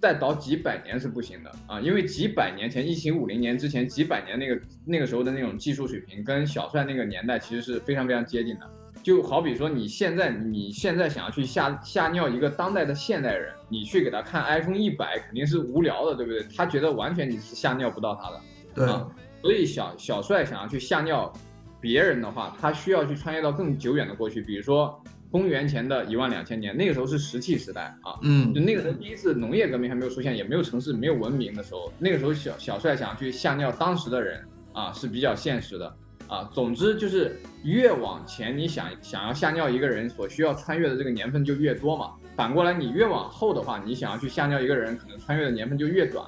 [0.03, 8.69] 再倒几百年是不行的啊，因为几百年前，一七五零年之前几百年那个那个时候的那种技术水平，跟小帅那个年代其实是非常非常接近的。
[9.01, 16.45] 就好比说你现在你现在想要去吓吓尿一个当代的现代人，你去给他看 iPhone 一百，肯定是无聊的，对不对？
[16.53, 18.41] 他觉得完全你是吓尿不到他的。
[18.75, 19.07] 对啊，
[19.41, 21.31] 所以小小帅想要去吓尿
[21.79, 25.01] 别人的话，他需要去穿越到更久远的过去，比如说。
[25.33, 34.39] 公元前的一万两千年，那个时候是石器时代啊，嗯，就那个时候第一次农业革命还没有出现，也没有城市，没有文明的时候，那个时候小小帅想去吓尿当时的人
[34.73, 35.91] 啊是比较现实的
[36.27, 36.47] 啊。
[36.53, 42.11] 总之就是越往前你想想要吓尿一个人所需要穿越的这个年份就越多嘛。
[42.35, 46.23] 反过来你越往后的话，你想要去吓尿一个人，可能穿越的年份就越短。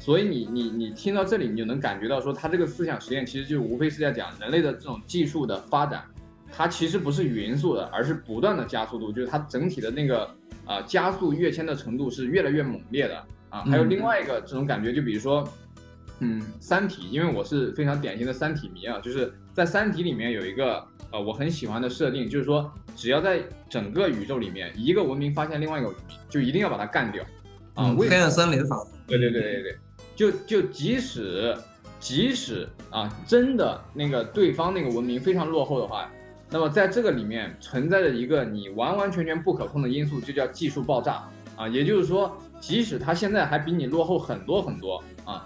[0.00, 6.02] 所以你你你听到这里，你就能感觉到说他这个思想实验其实就无非是在讲人类的这种技术的发展。
[6.50, 10.28] 它其实不是匀速的，而是不断的加速度，就是它整体的那个
[10.64, 13.60] 啊加速跃迁的程度是越来越猛烈的啊。
[13.62, 15.46] 还有另外一个这种感觉，就比如说，
[16.20, 27.24] 嗯，《三体》，因为我是非常典型的《三体》迷啊，就是在《三体》里面有一个呃我很喜欢的设定，就是说只要在整个宇宙里面一个文明发现另外一个文明，就一定要把它干掉
[27.74, 27.94] 啊。
[27.96, 28.90] 黑暗森林法则。
[29.06, 29.78] 对对对对对，
[30.16, 31.56] 就就即使
[32.00, 36.10] 即使啊真的那个对方那个文明非常落后的话。
[36.50, 41.22] 那么在这个里面存在着一个你完完全全不可控的因素，就叫技术爆炸
[41.56, 41.68] 啊。
[41.68, 45.44] 也就是说，即使它现在还比你落后很多很多啊，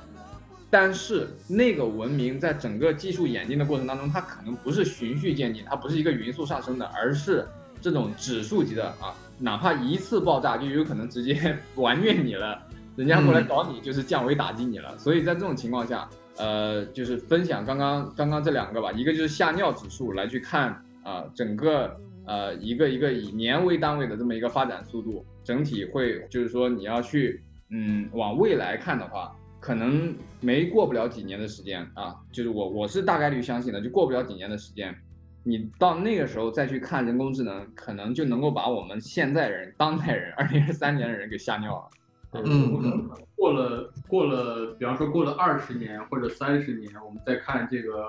[0.70, 7.44] 但是那个文明在整个技术演进的过程当中，它可能不是循序渐进，它不是一个匀速上升的，而是
[7.80, 9.12] 这种指数级的啊。
[9.38, 12.62] 哪怕一次爆炸，就有可能直接 完虐你了，
[12.94, 14.96] 人家过来搞你就是降维打击你了。
[14.96, 20.80] 所以在这种情况下，呃，就是分享刚刚刚刚这两个吧，一个就是吓尿指数来去看。
[21.02, 34.94] 啊，整个呃一个一个以年为单位的这么一个发展速度，整体会就是说你要去嗯往未来看的话，可能没过不了几年的时间啊，就是我我是大概率相信的，就过不了几年的时间，
[35.42, 42.42] 你到那个时候再去看人工智能，可能就能够把我们现在人、当代人、二零二三年的人给吓尿了。
[42.44, 48.08] 嗯，过了过了，比方说过了二十年或者三十年，我们再看这个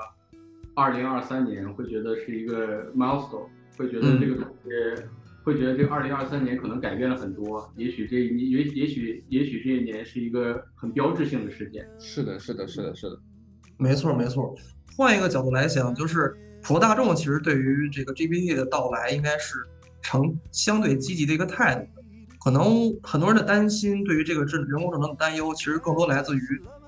[0.76, 5.04] 二零二三年，会觉得是一个 milestone，会觉得这个东西，
[5.44, 11.88] 会觉得这个二零二三年可能改变了很多，也许这一也也许也许这一年是一个很标志性的事件。
[12.00, 13.20] 是的，是的，是的，是的，
[13.78, 14.56] 没错，没错。
[14.98, 19.58] 换一个角度来想，就是普罗大众其实对于这个 GPT 的到来，应该是
[20.02, 21.88] 呈相对积极的一个态度。
[22.44, 26.42] 可能很多人的担心，对于这个智人工智能的担忧，其实更多来自于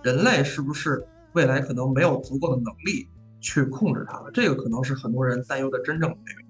[0.04, 1.02] 人类是不是
[1.34, 3.08] 未来可能没有足够的能力
[3.46, 4.32] 去控制它了。
[4.34, 6.46] 这个可能是很多人担忧的真正内容。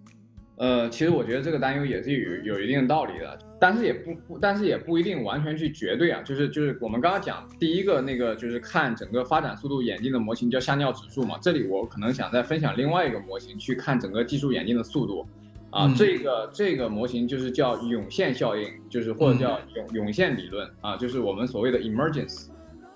[0.57, 6.21] 呃，其实我觉得这个担忧也是有有一定的道理的，但是也不不，但是也不一定完全去绝对啊。
[6.23, 11.37] 就是就是我们刚刚讲第一个那个，就是看整个发展速度演进的模型叫吓尿指数嘛。
[11.41, 15.27] 这里我可能想再分享另外一个模型，去看整个技术演进的速度。
[15.71, 22.47] 啊，这个这个模型就是叫涌现效应，就是或者叫涌涌现理论啊，就是我们所谓的 emergence。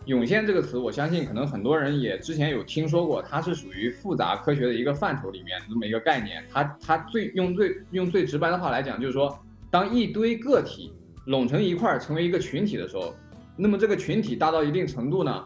[0.09, 6.43] 涌现这个词，我相信可能很多人也之前有听说过，它是属于复杂科学的一个范畴里面这么一个概念。
[6.51, 10.91] 它它最用最用最直白的话来讲，就是说，当一堆个体
[11.25, 13.13] 拢成一块儿成为一个群体的时候，
[13.55, 15.45] 那么这个群体大到一定程度呢？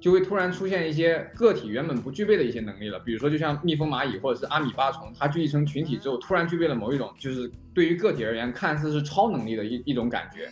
[0.00, 10.48] 就会突然出现一些个体原本不具备的一些能力了，比如说就像蜜蜂、蚂蚁或者是阿米巴虫，它聚集成群体之后，突然具备了某一种，就是对于个体而言看似是超能力的一一种感觉。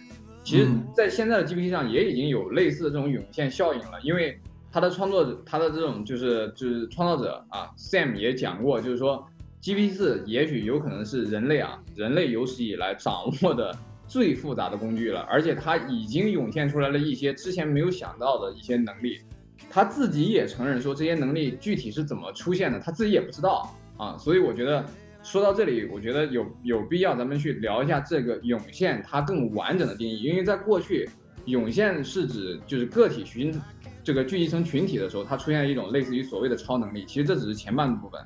[0.47, 4.39] 其实，在现在的 GPT 上也已经有类似的这种涌现效应了，因为
[4.71, 9.27] 它的创作者，它的这种就是就是创造者啊，Sam 也讲过，就是说
[9.61, 19.19] GPT 四也许有可能是人类啊，人类有史以来掌握的最复杂的工具了，而且它已经涌现出来了一些之前没有想到的一些能力。
[19.69, 24.17] 他自己也承认说这些能力具体是怎么出现的，他自己也不知道啊。
[24.17, 24.85] 所以我觉得
[25.27, 30.23] 说到这里，我觉得有有必要咱们去聊一下这个涌现它更完整的定义。
[30.23, 31.11] 因为在过去，
[31.47, 33.53] 涌现是指就是个体群
[34.05, 37.05] 这个聚集成群体的时候，它出现了一种类似于所谓的超能力。
[37.07, 38.21] 其实这只是前半部分，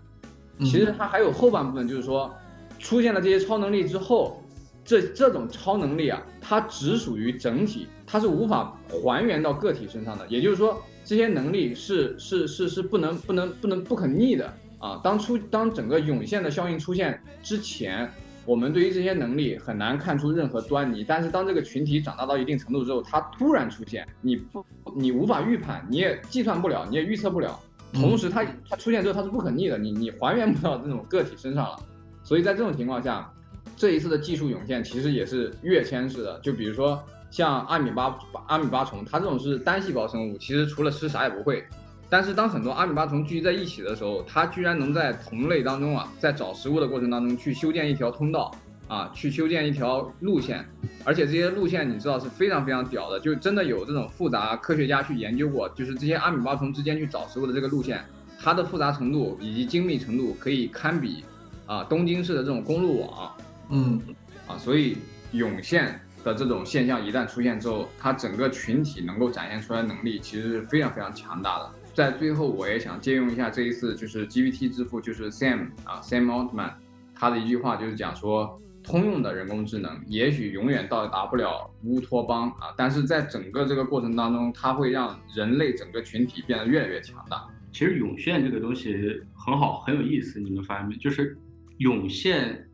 [0.61, 2.31] 其实它还有后半部分，就是说
[2.79, 4.43] 出现了这些超能力之后，
[4.85, 10.27] 这这种超能力啊，它只属于整体，它是无法还原到个体身上的。
[10.29, 10.83] 也就是说。
[11.03, 15.01] 这些能力是是是是不能不能不能不可逆的啊！
[15.05, 18.11] 当出当整个涌现的效应出现之前，
[18.45, 21.05] 我们对于这些能力很难看出任何端倪。
[21.07, 24.67] 但是当这个群体长大到一定程度之后，它突然出现，你不
[24.97, 27.57] 你无法预判，你也计算不了，你也预测不了。
[27.93, 31.79] 同时，它它出现之后，它是不可逆的，你你还原不到这种个体身上了。
[32.25, 33.33] 所以在这种情况下，
[33.77, 36.41] 这一次的技术涌现其实也是跃迁式的。
[36.41, 37.01] 就比如说。
[37.33, 41.65] 像阿米巴阿米巴虫，它这种是单细胞生物，其实除了吃啥也不会。
[42.11, 48.53] 但是当很多阿米巴虫聚集在一起的时候，它居然能在同类当中啊，在找食物的过程当中去修建一条通道
[48.89, 50.67] 啊，去修建一条路线。
[51.05, 58.05] 而且这些路线你知道是非常非常屌的，就真的有这种复杂科学家去研究过，就是这些阿米巴虫之间去找食物的这个路线，
[58.41, 61.25] 它的复杂程度以及精密程度可以堪比
[61.67, 63.33] 啊东京市的这种公路网。
[63.69, 64.03] 嗯，
[64.49, 64.99] 啊，所以
[65.31, 66.01] 涌现。
[66.23, 71.71] 的这种现象一旦出现之后，它整个群体能够展现出来能力其实是非常非常强大的。
[72.01, 76.73] 在最后，我也想借用一下这一次就是 GPT 之父就是 Sam 啊 Sam Altman
[77.15, 87.47] 他的一句话，就是讲说，通用的人工智能也许永远到达不了乌托邦啊，但是在整个这个过程当中，它会让人类整个群体变得越来越强大。
[87.71, 88.97] 其实涌现这个东西
[89.35, 90.97] 很好，很有意思，你们发现没？
[90.97, 91.37] 就是
[91.77, 92.67] 涌现。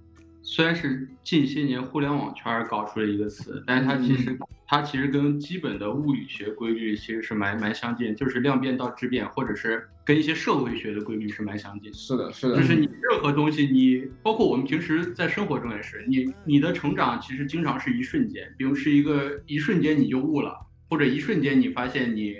[0.48, 11.92] 虽然是近些年互联网圈搞出了一个词，但是它其实它其实跟基本的物理学规律其实是蛮蛮相近，就是量变到质变，或者是跟一些社会学的规律是蛮相近。
[11.92, 20.54] 是的，是的，就是你任何东西，你包括我们平时在生活中也是，你你的成长其实经常是一瞬间，比如是一个一瞬间你就悟了，
[20.88, 22.36] 或者一瞬间你发现你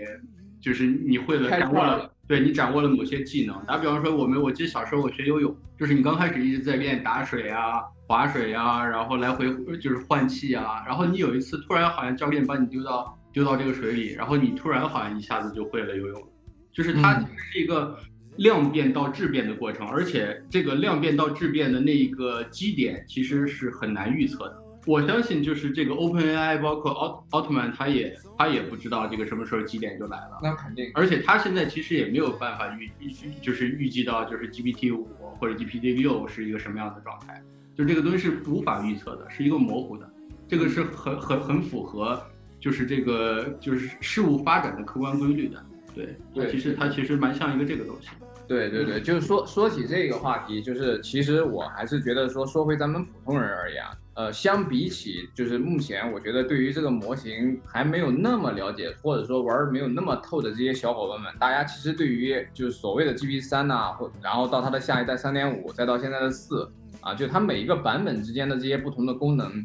[0.61, 2.13] 就是你会了，掌握了。
[2.29, 9.47] 对你掌握了某些技能，打比方说，我们我记得小时候我学游泳，就是你刚开始一直在练打水啊、划水啊，然后来回
[9.79, 16.23] 就是换气啊，然后你有一次突然好像教练把你丢到丢到这个水里，然后你突然好像一下子就会了游泳，
[16.73, 17.99] 就是它其实是一个
[18.37, 24.63] 量变到质变的过程，而且这个量变到质变的那一个基点其实是很难预测的。
[24.87, 30.39] 我相信就是这个 OpenAI，包括奥奥特曼，他也他也不知道这个什么时候基点就来了。
[30.41, 30.89] 那肯定。
[30.95, 33.11] 而且他现在其实也没有办法预预
[33.43, 35.09] 就是预计到就是 GPT 五
[35.41, 37.43] 或者 GPT 六是一个什么样的状态，
[37.77, 40.09] 就这个东西是无法预测的，是一个模糊的。
[40.49, 42.21] 这个是很很很符合
[42.59, 45.63] 就是这个就是事物发展的客观规律的。
[45.95, 48.09] 对，对，其实它其实蛮像一个这个东西。
[48.49, 53.83] 对对对，就是说说起这个话题，就是其实我还是觉得说，说回咱们普通人而言，
[54.15, 66.71] 呃，相比起就是目前我觉得对于这个模型还没有那么了解，或者说玩儿没有那么透的这些小伙伴们，大家其实对于就是所谓的 GP 三呐，或然后到它的下一代三点五，再到现在的四
[67.07, 69.65] 啊，就它每一个版本之间的这些不同的功能。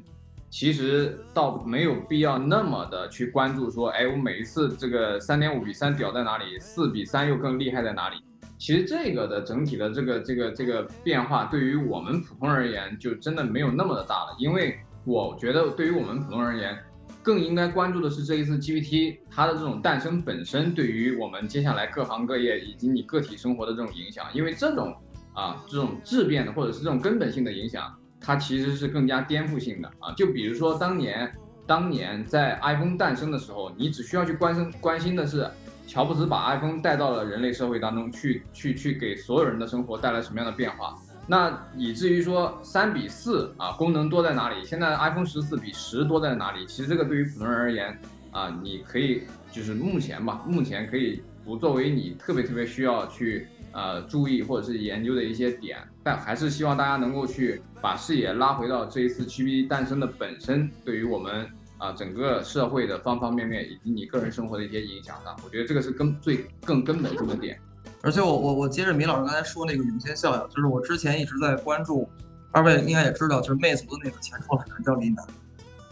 [0.52, 8.18] 其实倒没有必要那么的去关注，说，哎，我每一次这个三点五比三屌在哪里，四比三又更厉害在哪里？
[8.60, 14.36] 其实这个的整体的这个这个这个变化，对于我们普通人而言，就真的没有那么的大了。
[14.38, 16.78] 因为我觉得，对于我们普通人而言，
[17.24, 24.26] 更应该关注的是这一次 GPT 它的这种诞生本身，对于我们接下来各行各业以及你个体生活的这种影响。
[24.34, 24.94] 因为这种
[25.34, 27.94] 啊，这种质变的或者是这种根本性的影响。
[28.24, 35.50] 它其实是更加颠覆性的啊，就比如说当年，当年在 iPhone 诞生的时候，你只需要去关心关心的是，
[35.88, 40.96] 乔布斯把 iPhone 带到了人类社会当中去，去去给所有人的生活带来什么样的变化？
[41.26, 44.64] 那以至于说三比四啊，功能多在哪里？
[44.64, 46.64] 现在 iPhone 十四比十多在哪里？
[46.68, 53.48] 其实这个对于普通人而言啊，你可以就是目前吧，目前可以不作为你特别特别需要去。
[53.74, 61.47] 呃，注意或者是研究的一些点，但还是希望大家能够去把视野拉回到这一次 GPT 诞生的本身，对于我们
[61.78, 67.57] 啊整个社会的方方面面以及你个人生活的一些影响上，我觉得这个是根最更根本性的点。
[68.01, 72.09] 而且我我我接着米老师刚才说那个涌现效应，就是我之前一直在关注，
[72.51, 75.26] 二位应该也知道，就是魅族的那个前创始人叫李楠，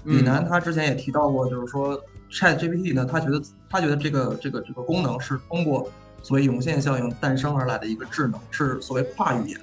[0.04, 1.98] 李楠他之前也提到过，就是说
[2.30, 5.90] Chat GPT 呢，他觉得他觉得这个这个这个功能是通过。
[6.22, 9.60] 所谓涌现效应诞生而来的一个智能是所谓跨语言，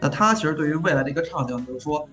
[0.00, 2.08] 那它其实对于未来的一个畅想就是说，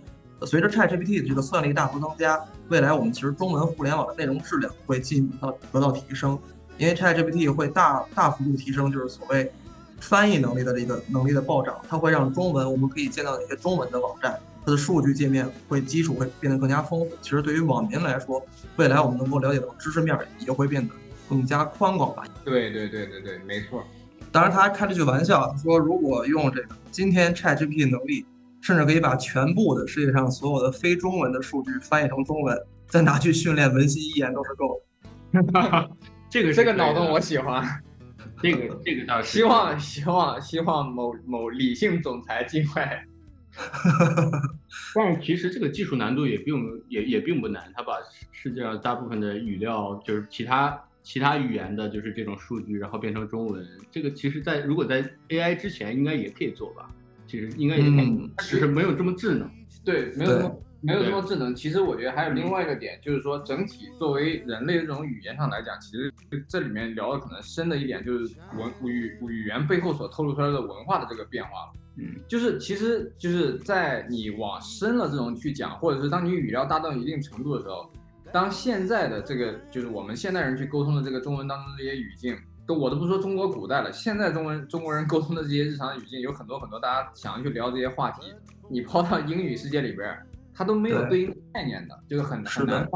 [0.46, 6.38] 随着 ChatGPT 的这个算力大幅增加，未来我们其实中文互联网的内容质量会进一步到得到提升，
[6.78, 9.52] 因为 ChatGPT 会大大幅度提升就是所谓
[10.00, 17.12] 翻译能力的这个能力的暴涨，它会让中文我们可以见到一些中文的网站，它的数据界面会基础会变得更加丰富。
[17.22, 18.42] 其实对于网民来说，
[18.78, 20.94] 未来我们能够了解到知识面也会变得。
[21.30, 22.26] 更加宽广吧。
[22.44, 23.86] 对对对对对，没错。
[24.32, 28.26] 当然，他还开了句玩笑，说如果用这个今天 ChatGPT 能力，
[28.62, 32.58] 甚至可以把全部的世界上所有的非中文的数据翻译成中文，
[32.88, 34.82] 再拿去训练文心一言都是够
[35.32, 35.90] 的。
[36.30, 37.64] 这个这个脑洞我喜欢。
[38.42, 43.04] 这个这个倒是希望希望希望某某理性总裁尽快。
[44.94, 46.56] 但其实这个技术难度也并
[46.88, 47.94] 也也并不难，他把
[48.32, 50.80] 世界上大部分的语料就是其他。
[51.10, 56.88] 其他语言的就是这种数据，然后变成中文，这个其实，在如果在 AI 之前，应该也可以做吧？
[57.26, 59.50] 其实应该也可以，只是没有这么智能。
[59.84, 61.56] 对，没有这么没有这么智能。
[61.56, 66.14] 其实我觉得还有另外一个点，就是说整体作为人类这种语言上来讲，其实
[66.48, 71.72] 这里面聊的可能深的一点，就是文语语言背后所透露出来的文化的这个变化。
[71.98, 77.92] 嗯，就是其实就是在你往深了这种去讲，或者是当你语料大到一定程度的时候。
[78.32, 88.32] 当现在的这个就是我们现代人去沟通的这个中文当中这些语境，都我都不说中国古代了，现在中文中国人沟通的这些日常语境有很多很多，大家想要去聊这些话题，
[88.68, 90.16] 你抛到英语世界里边，
[90.54, 92.88] 它都没有对应概念的，就是很很难。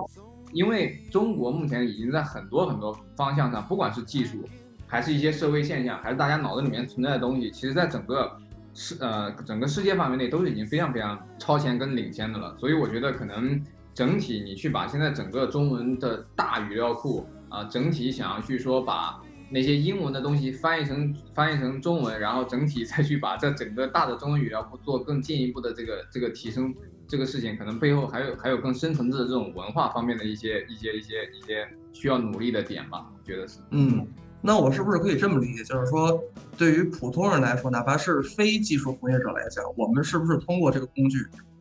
[0.51, 4.47] 因为中国目前已经在很多很多方向上，不管是技术，
[4.85, 8.31] 还是一些社会现象，还是大家脑子里面存在的东西，其实在整个
[8.75, 12.55] 世呃整个世界范围内都是已经非常非常超前跟领先的了。
[12.59, 13.59] 所以我觉得可能。
[13.93, 26.73] 整体你去把现在整个中文的大语料库啊，整体想要去说把那些英文的东西翻译成翻译成中文，然后整体再去把这整个大的中文语料库做更进一步的这个这个提升，
[27.07, 33.59] 这个事情可能背后还有还有更深层次的这种文化方面的一些一些一些一些需要努力的点吧，我觉得是。
[33.69, 34.07] 嗯，
[34.41, 36.19] 那我是不是可以这么理解，就是说
[36.57, 41.19] 对于普通人来说，哪怕是非技术从业者来讲，我们是不是通过这个工具，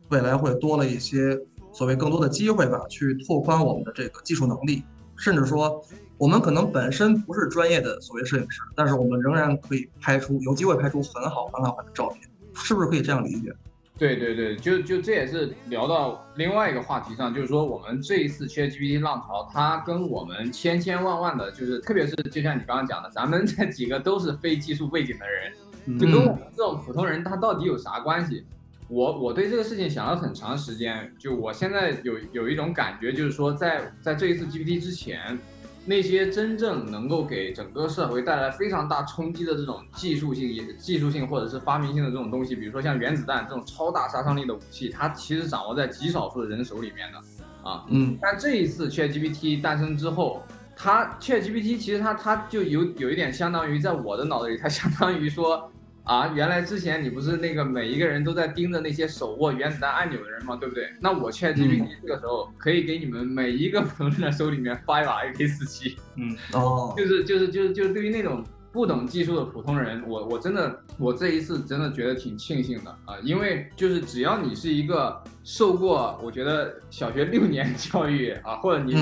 [0.09, 1.39] 未来会多了一些？
[1.73, 4.83] 所谓更多的机会吧，去拓宽我们的这个技术能力，
[5.17, 5.83] 甚至说，
[6.17, 13.51] 我们可能本身不是专业的所谓摄影师，但是我们仍然可以拍出有机会拍出很好很好的照片，是不是可以这样理解？
[13.95, 28.43] 对对对，就就这也是聊到另外一个话题上，就是说我们这一次 ChatGPT 浪潮，它跟我们千千万万的，就是特别是就像你刚刚讲的，咱们这几个都是非技术背景的人，就跟我们这种普通人，他到底有啥关系？
[28.87, 35.37] 我我对这个事情想了很长时间，就我现在有有一种感觉，就是说在在这一次 GPT 之前，
[35.85, 47.85] 那些真正能够给整个社会带来非常大冲击的这种技术性、技术性或者是发明性的这种东西，比如说像原子弹这种超大杀伤力的武器，它其实掌握在极少数的人手里面的啊。
[47.89, 48.17] 嗯。
[48.21, 50.43] 但这一次 ChatGPT 诞生之后，
[50.75, 55.71] 它 ChatGPT 其实它它就有有一点相当于在我的脑子里，它相当于说。
[56.03, 60.55] 啊，原来之前你不是那个每一个人都在盯着那些手握原子弹按钮的人吗？
[60.57, 60.89] 对不对？
[60.99, 78.93] 那我 ChatGPT 这个时候可以给你们每一个普通人的手里面发一把 AK 四七，嗯，哦，就是就是就是就是对于那种不懂技术的普通人，我我真的我这一次真的觉得挺庆幸的啊，因为就是只要你是一个受过我觉得小学六年教育啊，或者你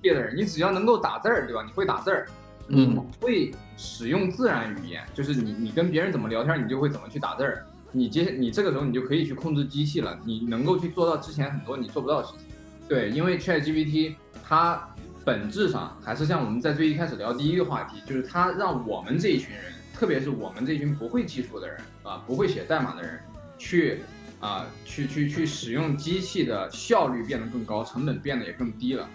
[0.00, 1.62] 毕业的人，你只要能够打字儿，对吧？
[1.66, 2.26] 你会打字儿，
[2.68, 7.64] 嗯会使用自然语言，就是你你跟别人怎么聊天，你就会怎么去打字儿。
[7.92, 12.40] 你接你这个时候你就可以去控制机器了，你能够去做到之前很多你做不到的事情。
[12.88, 14.14] 对，因为 ChatGPT
[14.44, 14.88] 它
[15.24, 23.18] 本质上还是像我们在最一开始聊第一个话题，就是它让我们这一群人，特别是我们这群不会技术的人啊，不会写代码的人，
[23.56, 24.00] 去
[24.40, 29.08] 啊去去去使用机器的效率变得更高，成本变得也更低了。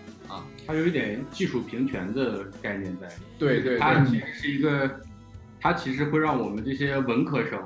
[0.68, 3.08] 它有一点技术平权的概念在。
[3.40, 5.02] 对对它其实是一个，
[5.60, 7.60] 它其实会让我们这些文科生，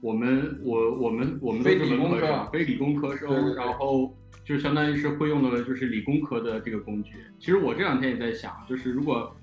[0.00, 4.14] 我们我我们我们都是非理工科文科生，非理工科生，对对对然后
[4.44, 7.12] 就相当于是会用的就是理工科的这个工具。
[7.38, 9.34] 其实我这两天也在想，就是如果。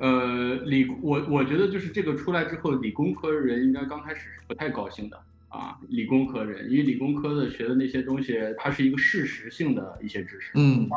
[0.00, 5.16] 呃，理我我觉得就是这个出来之后，理工科人应该刚开始是不太高兴的
[5.54, 10.88] 啊，理工科人，因为理工科的学的那些东西，它是一个事实性的一些知识，嗯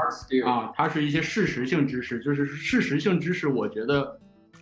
[0.44, 4.20] 啊，它是一些事实性知识，就是事实性知识，我觉得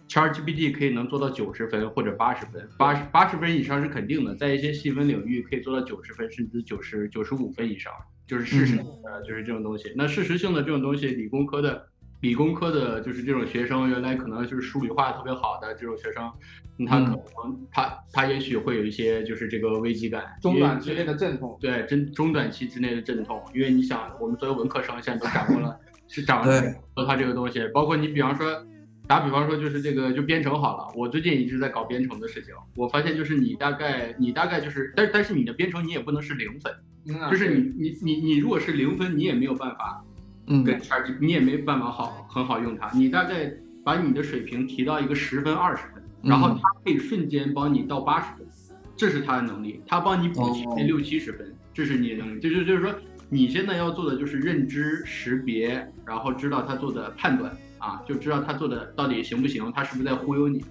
[0.10, 7.94] ChatGPT 可以能做到九十分或者八十分，八十八十分以上是肯定的，在一些细分领域可以做到九十分甚至九十九十五分以上，
[8.28, 9.94] 就是事实性的，就是这种东西。
[9.96, 11.88] 那事实性的这种东西，理工科的。
[12.22, 16.32] 理工科的就是这种学生，原来可能就是数理化特别好的这种学生，
[16.80, 21.58] 嗯他可能他他也许会有一些就是这个危机感，中短期内的阵痛。
[21.62, 26.62] 对，真中短期之内的阵痛，因为你想，我们作为文科生，现在都掌握了， 是掌握对
[26.96, 28.66] 了他这个东西，包括你比方说，
[29.08, 36.74] 打比方说就是这个就编程好了，我最近一直在搞编程的事情，我发现就是你大概你大概就是，但但是你的编程你也不能是零分，
[37.08, 40.04] 嗯啊就是你你你你如果是零分，你也没有办法
[40.48, 40.64] 嗯。
[40.64, 43.52] 跟 ChatGPT，你也没办法好很好用它，你大概
[43.84, 46.60] 把你的水平提到一个十分二十分，然后嗯。
[46.62, 48.48] 它可以瞬间帮你到八十分，
[48.96, 52.94] 这是它的能力，它帮你补齐六七十分，这是你的能力，就是就是说
[53.30, 60.64] 你现在要做的就是认知识别，然后知道它做的判断啊，就知道它做的到底行不行，它是不是在忽悠你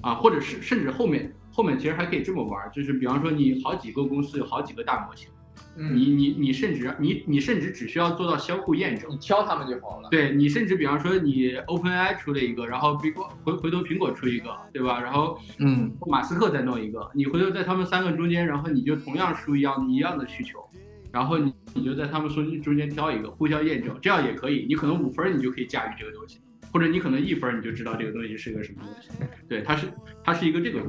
[0.00, 5.28] 啊，或者是甚至后面后面其实还可以这么玩，就是比方说你好几个公司有好几个大模型。
[5.76, 10.08] 嗯，你你你甚至你你甚至只需要做到相互验证你，挑他们就好了。
[10.10, 15.00] 对你甚至比方说你 OpenAI 出了一个，然后苹果回回头苹果出一个，对吧？
[15.00, 20.62] 然后嗯马斯克再弄一个，你回头在他们三个中间，然后你就同样输一样一样的需求，
[21.10, 24.66] 然后你你就在他们中中间挑一个，互相验证，这样也可以。
[24.68, 26.38] 你可能五分你就可以驾驭这个东西，
[26.70, 29.08] 或者你可能一分你就知道这个东西是个什么东西。
[29.48, 29.86] 对，它是
[30.22, 30.82] 它是一个这个，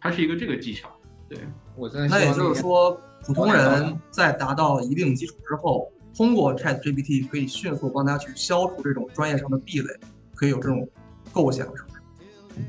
[0.00, 0.90] 它是一个这个技巧。
[1.28, 1.38] 对
[1.76, 9.88] 我真的那也就是说，普通人在达到一定基础之后，通过 ChatGPT 可以迅速帮他去消除这种专业上的壁垒，
[10.34, 10.88] 可以有这种
[11.32, 11.94] 构想，是不是？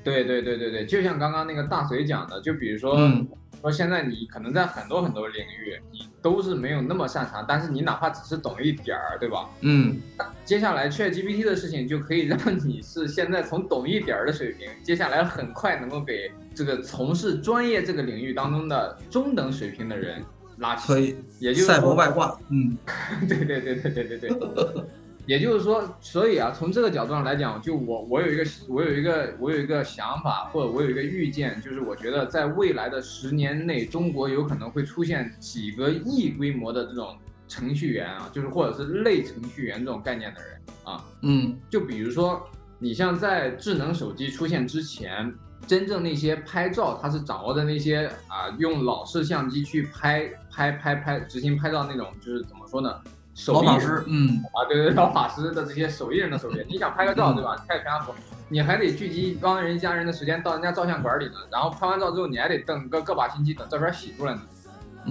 [0.04, 3.28] 对对对对对，就像刚刚那个大嘴讲的，就比如说、嗯
[3.60, 9.50] 说现在你可能在很多很多领域你都是没有那么擅长，但是你哪怕只是懂一点儿，对吧？
[9.62, 10.00] 嗯
[10.46, 20.24] 接下来 ChatGPT 的事情就可以让你是现在从懂一点儿的水平，接下来很快能够给这个从事专业这个领域当中的中等水平的人
[20.58, 20.88] 拉起。
[20.88, 22.38] 可以也就是赛博说外挂。
[22.50, 22.78] 嗯
[23.28, 24.84] 对对对对对对对。
[25.26, 41.04] 也就是说，所以啊，从这个角度上来讲，就我我有一个我有一个我有一个想法，或者我有一个预见，就是我觉得在未来的十年内，中国有可能会出现几个亿规模的这种程序员啊，就是或者是类程序员这种概念的人啊。
[41.24, 42.42] 嗯就比如说，
[42.80, 45.30] 你像在智能手机出现之前，
[45.66, 52.94] 真正那些拍照，他是掌握的那些啊，用老式相机去拍拍拍拍执行拍照那种，就是怎么说呢？
[53.34, 54.04] 手艺人老法师。
[54.08, 57.56] 嗯啊，对对，老法师的这些手艺人的手艺，你 想拍个照，对吧？
[57.68, 58.14] 开全家福，
[58.50, 64.42] 你还得聚集一帮人家人的时间到人家照相馆里呢，然后拍完照之后，你还得等个个把星期等照片洗出来呢。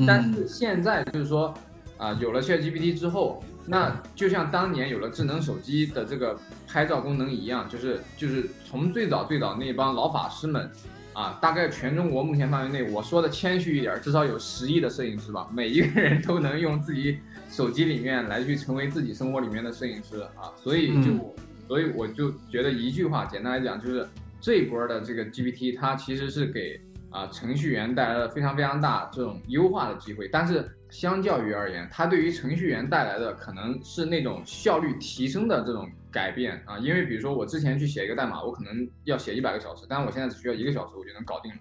[0.06, 1.54] 但嗯是现在就是说，
[1.98, 10.70] 啊、有了 ChatGPT 之后，那就像当年有了智能手机的这个拍照功能一样，就是就是从最早最早那帮老法师们，
[11.12, 17.18] 啊，大概全中国目前范围内，我说的谦虚一点，至少有十亿的摄影师吧，每一个人都能用自己
[17.50, 21.20] 手机里面来去成为自己生活里面的摄影师啊，所以就、嗯
[21.68, 24.06] 所以我就觉得一句话，简单来讲就是
[24.40, 26.80] 这一波的这个 GPT，它其实是给
[27.16, 41.58] 啊程序员带来了非常非常大这种优化的机会，但是相较于而言，它对于程序员带来的可能是那种效率提升的这种改变啊，因为比如说我之前去写一个代码，我可能要写一百个小时，但是我现在只需要一个小时我就能搞定了。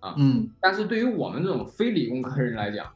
[0.00, 0.14] 啊。
[0.16, 2.90] 嗯但是对于我们这种非理工科人来讲，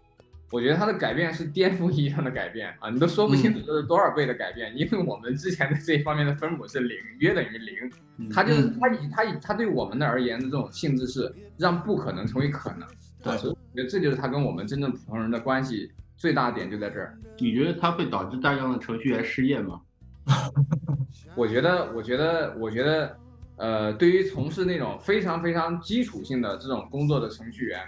[0.51, 7.75] 我觉得它的改变是颠覆意义上的改变啊，你都说不清楚这是多少倍的改变，因为我们之前的这一方面的分母是零，约等于零，
[8.17, 12.89] 嗯它就是嗯它以它以它对我们的而言的这种性质是让不可能成为可能，
[13.23, 17.17] 对啊所以我觉得这就是它跟我们真正普通人的关系最大的点就在这儿。
[17.39, 19.81] 你觉得它会导致大量的程序员失业吗？
[21.37, 23.17] 我觉得，我觉得，我觉得，
[23.57, 27.81] 呃，对于从事那种非常非常基础性的这种工作的程序员，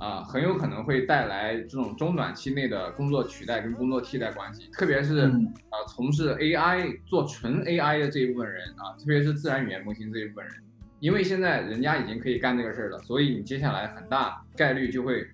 [0.00, 5.44] 啊、很有可能会带来这种中短期内的工作取代跟工作替代关系，特别是嗯。
[5.68, 10.54] 啊、从事 AI 做纯 AI 的这一部分人啊，特别是自然语言模型这一部分人，
[11.00, 15.26] 因为现在人家已经可以干这个事儿了，所以你接下来很大概率就会，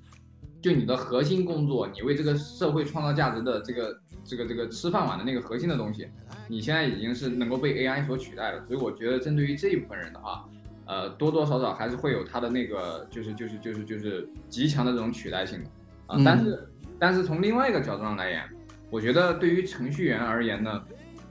[0.61, 6.09] 就你的核心工作，你为这个社会创造价值的这个这个这个吃饭碗的那个核心的东西，
[6.49, 10.45] 你现在已经是能够被 AI 所取代了，所以我觉得针对于这一部分人的话，
[10.87, 15.71] 呃，多多少少还是会有它的那个就是就是就是就是极强的这种取代性的
[16.07, 16.69] 啊、嗯但是
[16.99, 18.43] 但是从另外一个角度上来言，
[18.89, 20.83] 我觉得对于程序员而言呢，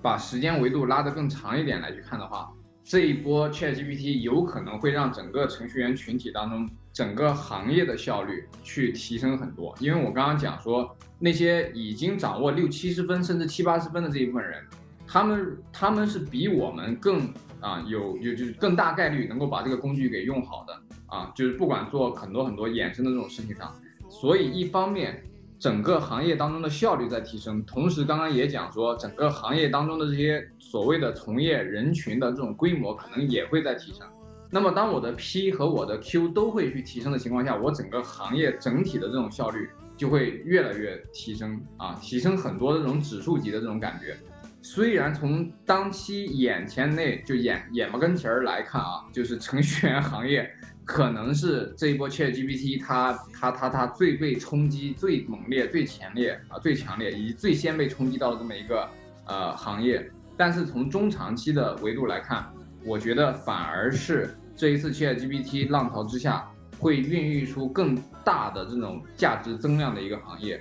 [0.02, 2.52] 把时间维度拉得更长一点来去看的话，
[2.84, 9.74] 这一波 ChatGPT 有可能会让整个程序员群体当中整个行业的效率去提升很多。
[9.80, 14.62] 因为我刚刚讲说，那些已经掌握六七十分甚至七八十分的这一部分人，
[15.08, 17.34] 他们他们是比我们更
[17.66, 20.74] 啊有有就是更大概率能够把这个工具给用好的
[21.08, 23.74] 啊，就是不管做很多很多衍生的这种事情上，
[24.10, 25.24] 所以一方面。
[25.58, 34.06] 整个行业当中的效率在提升，同时刚刚也讲说，整个行业当中的这些所谓的从业人群的这种规模可能也会在提升。
[34.52, 44.18] 那么当我的 P 和我的 Q 都会去提升的情况下，我整个行业整体的这种效率就会越来越提升啊，提升很多这种指数级的这种感觉。
[44.66, 50.52] 虽然从当期眼前内就眼眼巴跟前儿来看啊，就是程序员行业
[50.84, 58.90] 可能是这一波 ChatGPT 它它它它最被冲击、最猛烈、最强烈啊、最强烈以及最先被冲击到的这么一个
[59.28, 62.52] 呃行业，但是从中长期的维度来看，
[62.84, 66.44] 我觉得反而是这一次 ChatGPT 浪潮之下，
[66.80, 70.60] 会孕育出更大的这种价值增量的一个行业。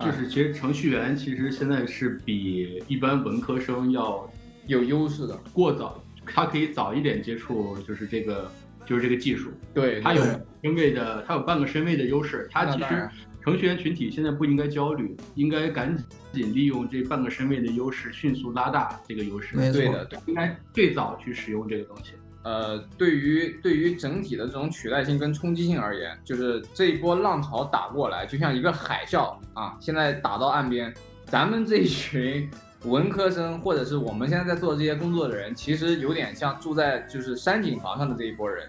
[0.00, 4.28] 就是其实程序员其实现在是比一般文科生要
[4.66, 8.50] 有优势的，过早，他可以早一点接触就是这个
[8.86, 12.48] 就是这个技术，对，他有对身位的，他有半个身位的优势。
[12.50, 13.08] 他其实
[13.42, 15.96] 程序员群体现在不应该焦虑，应该赶
[16.32, 19.56] 紧利用这半个身位的优势，迅速拉大这个优势。
[19.56, 20.18] 没错对的，对。
[20.26, 22.12] 应该最早去使用这个东西。
[22.42, 30.92] 呃，对于对于整体的这种取代性跟冲击性而言，就是这一波浪潮打过来，就像一个海啸啊，现在打到岸边，
[31.26, 32.50] 咱们这一群
[32.84, 38.66] 文科生，或者是我们现在在做这些工作的人，其实有点像住在就是山景房上的这一波人。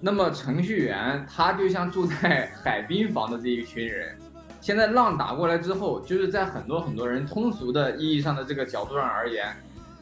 [0.00, 4.14] 那么程序员他就像住在海滨房的这一群人。
[4.60, 9.46] 现在浪打过来之后，就是在很多很多人通俗的意义上的这个角度上而言，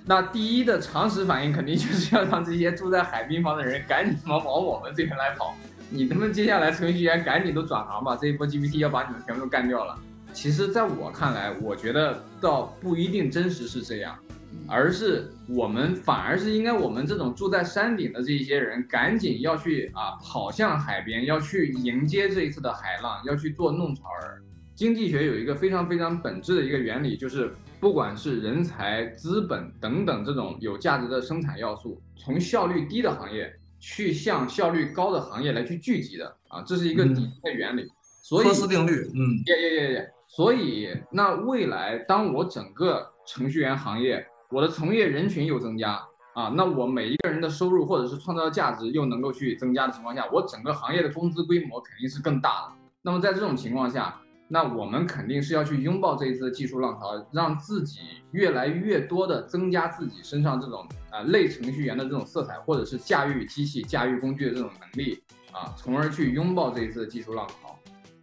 [0.05, 5.55] 那第一的常识反应肯定就是要让这些住在海滨房的人赶紧往往我们这边来跑。
[5.91, 9.97] 你他妈接下来程序员赶紧都转行吧，这一波 GPT 要把你们全部都干掉了。
[10.33, 14.19] 其实，在我看来，我觉得倒不一定真实是这样，
[14.67, 24.43] 而是我们反而是应该我们这种住在山顶的这一些人，赶紧要去啊跑向海边，要去迎接这一次的海浪，要去做弄潮儿。
[24.75, 27.53] 经济学有一个非常非常本质的一个原理，就是
[27.83, 37.85] 不管是人才、资本等等这种有价值的生产要素，从效率低的行业去向效率高的行业来去聚集的啊，这是一个底层的原理。
[38.23, 40.11] 所以科斯定律，嗯耶耶耶耶！
[40.29, 46.01] 所以，那未来当我整个程序员行业，我的从业人群又增加
[46.35, 52.73] 啊，那我每一个人的收入或者是创造价值又能够去增加的情况下，我整个行业的工资规模肯定是更大的。
[53.03, 54.22] 那么在这种情况下，
[54.53, 58.01] 那我们肯定是要去拥抱这一次的技术浪潮，让自己
[58.33, 65.23] 越来越多的增加自己身上这种啊、类程序员的这种色彩，或者是驾驭机器、驾驭工具的这种能力
[65.53, 67.75] 啊，从而去拥抱这一次的技术浪潮。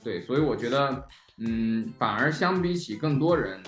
[0.04, 1.04] 对，所以我觉得，
[1.40, 3.60] 嗯，反而相比起更多人，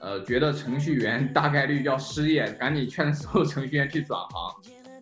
[0.00, 4.54] 呃，觉得程序员大概率要失业，赶紧劝所有程序员去转行，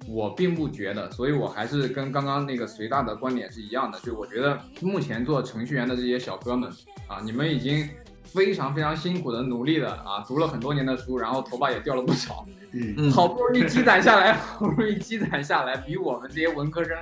[0.09, 6.71] 我并不觉得，所以我还是跟刚刚那个随大的观点是一样的，就我觉得目前做程序员的这些小哥们
[7.09, 7.89] 啊，你们已经
[8.37, 16.95] 非常非常辛苦的努力的啊，读了很多年的书，然后头发也掉了不少，嗯，嗯，好不容易积攒下来， 好不容易积攒下来，比我们这些文科生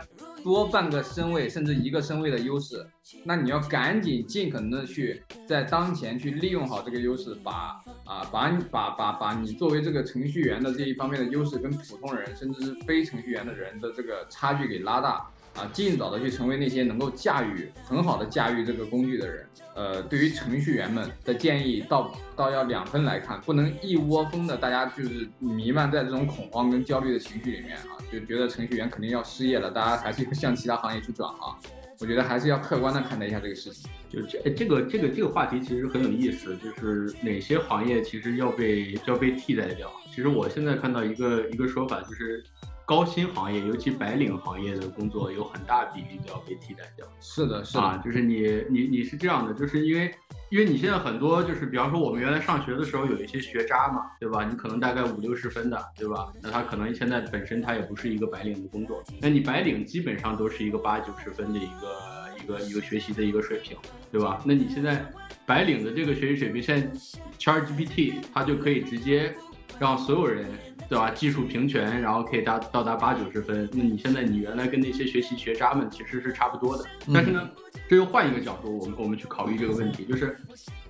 [0.45, 2.87] 多半个身位甚至一个身位的优势，
[3.25, 15.27] 那你要赶紧尽可能的去在当前去利用好这个优势，把啊把你把把把你作为这个程序员的这一方面的优势跟普通人甚至是非程序员的人的这个差距给拉大
[15.57, 19.47] 啊，尽早的去成为那些能够驾驭很好的驾驭这个工具的人。
[19.75, 31.59] 呃，对于程序员们的建议，倒倒要两分来看，不能一窝蜂的大家就是弥漫在这种恐慌跟焦虑的情绪里面啊，就觉得程序员肯定要失业了，大家还是向其他行业去转行。
[32.01, 33.91] 我觉得还是要客观的看待一下这个事情。
[34.09, 39.91] 就这这个这个这个话题其实很有意思，就是哪些行业其实要被要被替代掉。
[40.13, 42.45] 其实我现在看到一个一个说法，就是
[42.87, 47.07] 高薪行业，尤其白领行业的工作有很大比例都要被替代掉。
[47.21, 50.15] 是的，是啊，就是你你你是这样的，就是因为
[50.51, 54.45] 因为你现在很多就是比方说我们原来上学的时候有一些学渣嘛，对吧？
[54.45, 56.33] 你可能大概五六十分的，对吧？
[56.43, 62.15] 那他可能现在本身他也不是一个白领的工作，那你白领基本上都是一个八九十分的一个。
[62.37, 63.75] 一个一个学习的一个水平，
[64.13, 64.39] 对吧？
[64.45, 65.11] 那你现在
[65.47, 66.99] 白领的这个学习水平，现在
[67.39, 69.35] ChatGPT 它就可以直接
[69.79, 70.47] 让所有人，
[70.89, 71.11] 对吧？
[71.11, 73.69] 技术平权，然后可以达到达八九十分。
[73.73, 77.49] 那你现在你原来跟那些学习学渣们其实是差不多的，但是呢，
[77.89, 80.37] 这又换一个角度，我们我们去考虑这个问题，就是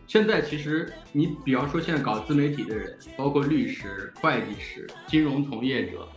[0.07, 6.09] 现在其实你比方说现在搞自媒体的人，包括律师、会计师、金融从业者，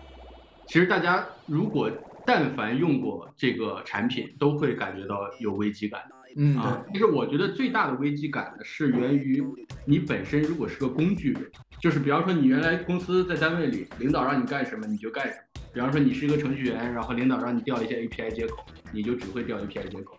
[0.67, 1.91] 其实大家如果
[2.25, 6.01] 但凡用过这个产品，都会感觉到有危机感。
[6.35, 9.43] 嗯啊，其实我觉得最大的危机感呢，是源于
[9.85, 11.43] 你本身如果是个工具人，
[11.81, 15.61] 就是比方说你原来公司在单位里，领导让你干什么你就干什么。
[15.73, 20.15] 比方说你是一个程序员，然后领导让你调一些 API 接口，你就只会调 API 接口；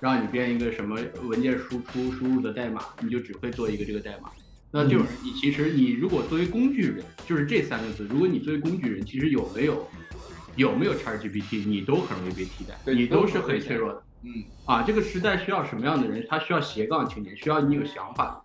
[0.00, 4.30] 让你编一个什么文件输出输入的代码，你就只会做一个这个代码。
[4.70, 9.86] 那就是你其实你如果作为工具人，就是这三个字，如果你作为工具人，其实有没有？
[10.56, 14.02] 有没有 ChatGPT，你都很容易被替代，你都是很脆弱的。
[14.26, 16.26] 嗯，啊，这个时代需要什么样的人？
[16.28, 18.44] 他需要斜杠青年，需要你有想法。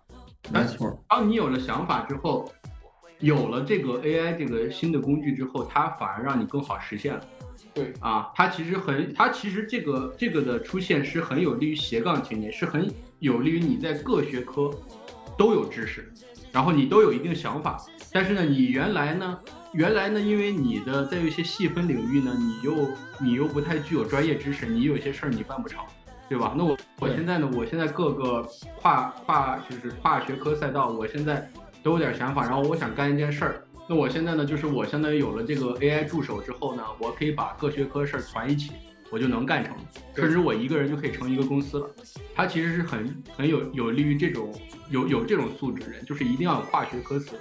[0.52, 0.96] 没错。
[1.08, 2.48] 当你有了想法之后，
[3.18, 7.20] 有了这个 AI 这个新的工具之后，它反而让你更好实现了。
[7.74, 7.92] 对。
[7.98, 14.70] 啊，它其实很，它其实这个这个的出现是很有利于斜杠青年，是很有利于你在各学科
[15.36, 16.12] 都有知识，
[16.52, 17.84] 然后你都有一定想法。
[18.12, 19.38] 但是呢，你原来呢？
[19.72, 25.82] 原来呢，因为你的在有一些细分领域呢，你又你又不太具有专业知识，你有些事儿你办不成，
[26.28, 26.54] 对吧？
[26.54, 28.46] 那我我现在呢，我现在各个
[28.76, 31.50] 跨跨就是跨学科赛道，我现在
[31.82, 33.64] 都有点想法，然后我想干一件事儿。
[33.88, 38.72] 那我现在呢，就是我相当于有了这个 AI 助手之后呢，我可以把各学科事儿攒一起，
[39.10, 39.74] 我就能干成，
[40.14, 41.90] 甚至我一个人就可以成一个公司了。
[42.34, 44.54] 它其实是很很有有利于这种
[44.90, 47.38] 有有这种素质人，就是一定要有跨学科思维。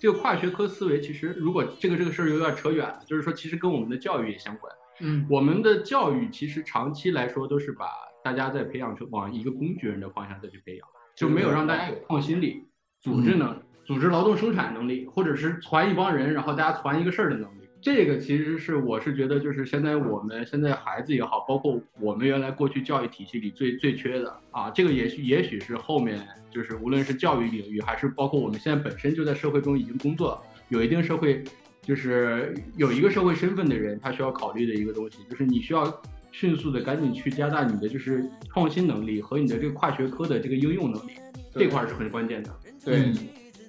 [0.00, 4.72] 这个跨学科思维，其实如果这个这个事儿有点扯远了，就是说，其实跟我们的教育也相关。
[5.00, 7.86] 嗯，我们的教育其实长期来说都是把
[8.24, 12.66] 大家在培养成往一个工具人的方向再去培养，就没有让大家有创新力、
[12.98, 17.59] 组织能、组织劳动生产能力，或者是传一帮人，然后大家传一个事儿的能力。
[17.82, 26.20] 这个其实是我是觉得，就是现在我们现在孩子也好，包括我们原来过去教育体系里最最缺的啊，这个也许也许是后面
[26.50, 31.42] 就是无论是教育领域，还是包括我们现在本身就在社会中已经工作，有一定社会，
[31.82, 36.02] 就是有一个社会身份的人，他需要考虑的一个东西，就是你需要
[36.32, 41.12] 迅速的赶紧去加大你的就是创新能力和你的这个跨学科的这个应用能力，
[41.54, 42.50] 这块是很关键的。
[42.84, 43.12] 对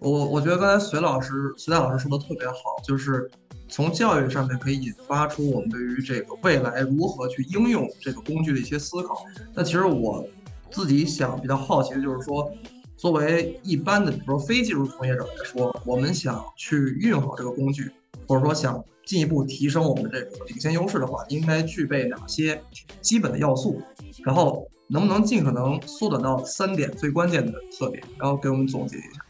[0.02, 3.32] 我，我觉得刚才隋老师、隋大老师说的特别好，就是。
[3.74, 9.24] 从教育上面可以引发出我们对于这个未来如何去应用这个工具的一些思考。
[9.54, 10.28] 那其实我
[10.70, 12.52] 自己想比较好奇的就是说，
[12.98, 17.90] 作为一般的，比如说非技术从业者来说，我们想去运用好这个工具，
[18.28, 22.62] 或者说想进一步提升我们这个领先优势的话，应该具备哪些
[23.00, 23.82] 基本的要素？
[24.26, 29.22] 然后能不能尽可能缩短到三点最关键的特点，然后给我们总结一下？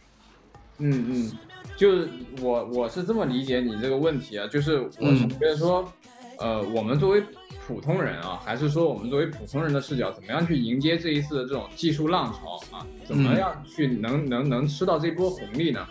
[0.82, 1.32] 嗯嗯。
[1.78, 2.08] 就是
[2.42, 5.92] 我我是这么理解你这个问题啊，就是我是觉得说，
[6.38, 7.24] 呃，我们作为
[7.66, 12.86] 普通人啊，还是说我们作为普通人的视角，怎么样去迎接这一次的这种技术浪潮啊？
[13.04, 15.84] 怎么样去能能能吃到这波红利呢？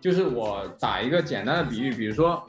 [0.00, 2.40] 就是我打一个简单的比喻，比如说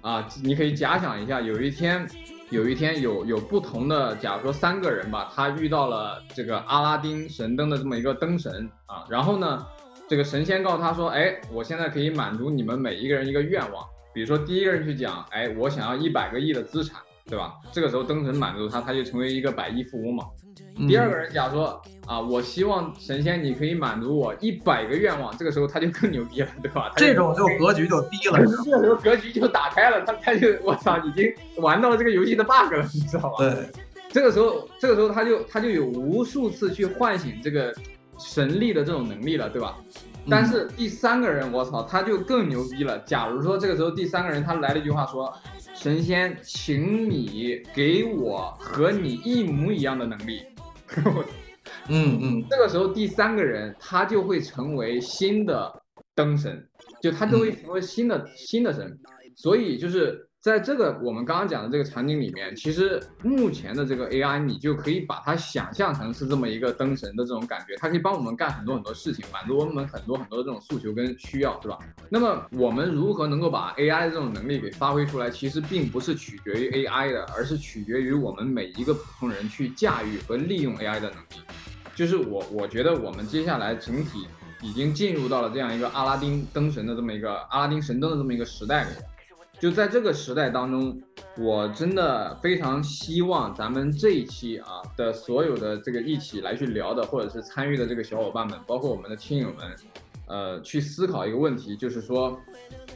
[0.00, 2.08] 啊，你可以假想一下，有一天
[2.48, 9.66] 有一天有有不同的，假如说三个人吧，他遇到了这个阿拉丁神灯的这么一个灯神啊，然后呢？
[10.12, 13.82] 这个神仙告诉他说：“哎，我现在可以满足你们每一个人一个愿望。
[14.12, 17.00] 比如说，第一个人去讲，哎，我想要一百个亿的资产，
[17.30, 17.54] 对吧？
[17.72, 20.24] 这个时候灯神满足他，他就成为一个百亿富翁嘛。
[20.86, 26.92] 第二个人讲说，啊，我希望神仙你可以满足我一百个愿望，这个时候他就更牛逼了，对吧？
[26.94, 33.36] 这种就格局就低了，这个时候格局就打开了，他他就我操，已经玩到了这个游戏的 bug 了，你知道吧？
[33.38, 33.66] 对，
[34.10, 37.74] 这个时候这个时候他就他就有无数次去唤醒这个。”
[38.24, 39.76] 神力的这种能力了，对吧？
[40.30, 42.96] 但是第三个人，我操，他就更牛逼了。
[43.00, 45.36] 假如说这个时候第三个人他来了一句话说
[45.74, 50.44] ：“神仙，请你给我和你一模一样的能力。
[51.88, 55.82] 嗯嗯， 这个时候第三个人他就会成为新的
[56.14, 56.64] 灯神，
[57.02, 58.96] 就他就会成为新的新的神。
[59.34, 71.78] 所以就是在这个我们刚刚讲的这个场景里面，其实目前的这个 AI，你就可以把它想象成是这么一个灯神的这种感觉，它可以帮我们干很多很多事情，满足我们很多很多的这种诉求跟需要，对吧？
[72.10, 81.44] 那么我们如何能够把 AI 的这种能力给发挥出来，其实并不是取决于 AI 的，而是取决于我们每一个普通人去驾驭和利用 AI 的能力。
[81.94, 84.26] 就是我我觉得我们接下来整体
[84.60, 88.90] 已经进入到了这样一个阿拉丁灯神的这么一个阿拉丁神灯的这么一个时代里。
[89.62, 91.00] 就在这个时代当中，
[91.38, 99.76] 我真的非常希望咱们这一期啊的所有的这个一起来去聊的，或者是参与的这个小伙伴们，包括我们的亲友们，
[100.26, 102.36] 呃，去思考一个问题，就是说，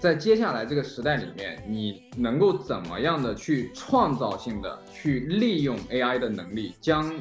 [0.00, 7.14] 在接下来这个时代里面，你能够怎么样的去创造性的去利用 AI 的能力，将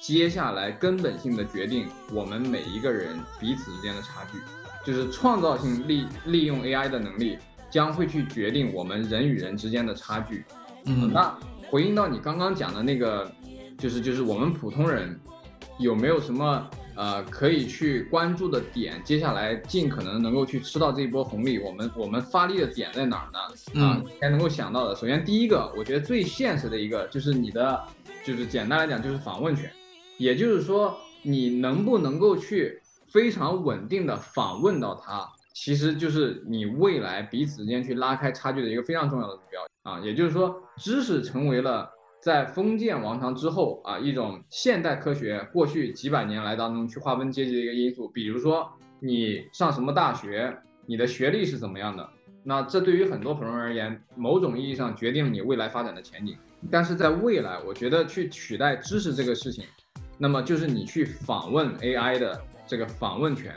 [0.00, 4.38] 接下来根本性的决定我们每一个人彼此之间的差距，
[4.86, 7.38] 就是创造性利利用 AI 的能力。
[7.74, 10.44] 将会去决定我们人与人之间的差距。
[10.84, 11.36] 嗯，那
[11.68, 13.28] 回应到你刚刚讲的那个，
[13.76, 15.18] 就是就是我们普通人
[15.80, 19.02] 有没有什么呃可以去关注的点？
[19.02, 23.84] 接下来尽可能能够去吃到这一波红利，我们我们发力的点在哪儿呢？
[23.84, 24.94] 啊，才能够想到的。
[24.94, 27.82] 首先第一个，我觉得最现实的一个就是你的，
[28.24, 29.68] 就是简单来讲就是访问权，
[30.16, 35.28] 也就是说你能不能够去非常稳定的访问到他。
[35.54, 41.88] 其实就是你未来彼此之间去拉开差距的一个非常重要的目标啊，也就是说，知识成为了
[42.20, 48.08] 在封建王朝之后啊一种现代科学过去几百年来当中去划分阶级的一个因素。
[48.08, 50.54] 比如说你上什么大学，
[50.86, 52.10] 你的学历是怎么样的，
[52.42, 56.36] 那这对于很多普通人而言，某种意义上决定了你未来发展的前景。
[56.68, 59.64] 但是在未来，我觉得去取代知识这个事情，
[60.18, 63.54] 那么就是你去访问 AI 的这个访问权。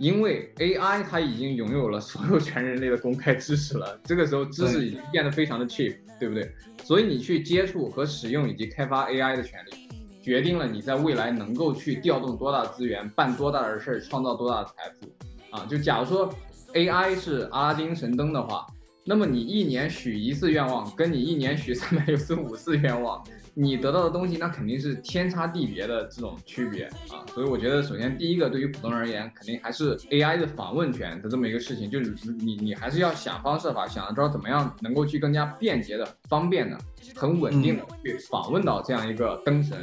[0.00, 6.50] 因为 AI 它已经拥有了所有全人类的公开知识了， 这个时候知识已经变得非常的 cheap，对不对？
[6.82, 15.66] 所以你去接触和使用以及开发 AI 的权利，决定了你在未来能够去调动多大资源，办多大的事儿，创造多大的财富啊！
[15.68, 16.32] 就假如说
[16.72, 18.66] AI 是阿拉丁神灯的话，
[19.04, 23.22] 那么你一年许一次愿望，跟你一年许三百六十五次愿望。
[23.60, 36.78] 你得到的东西，那肯定是天差地别的这种区别啊，所以我觉得，首先第一个，对于普通人而言，肯定还是 AI 的访问权的这么一个事情，就是你你还是要想方设法，想着怎么样能够去更加便捷的、方便的、
[37.14, 39.76] 很稳定的去访问到这样一个灯神。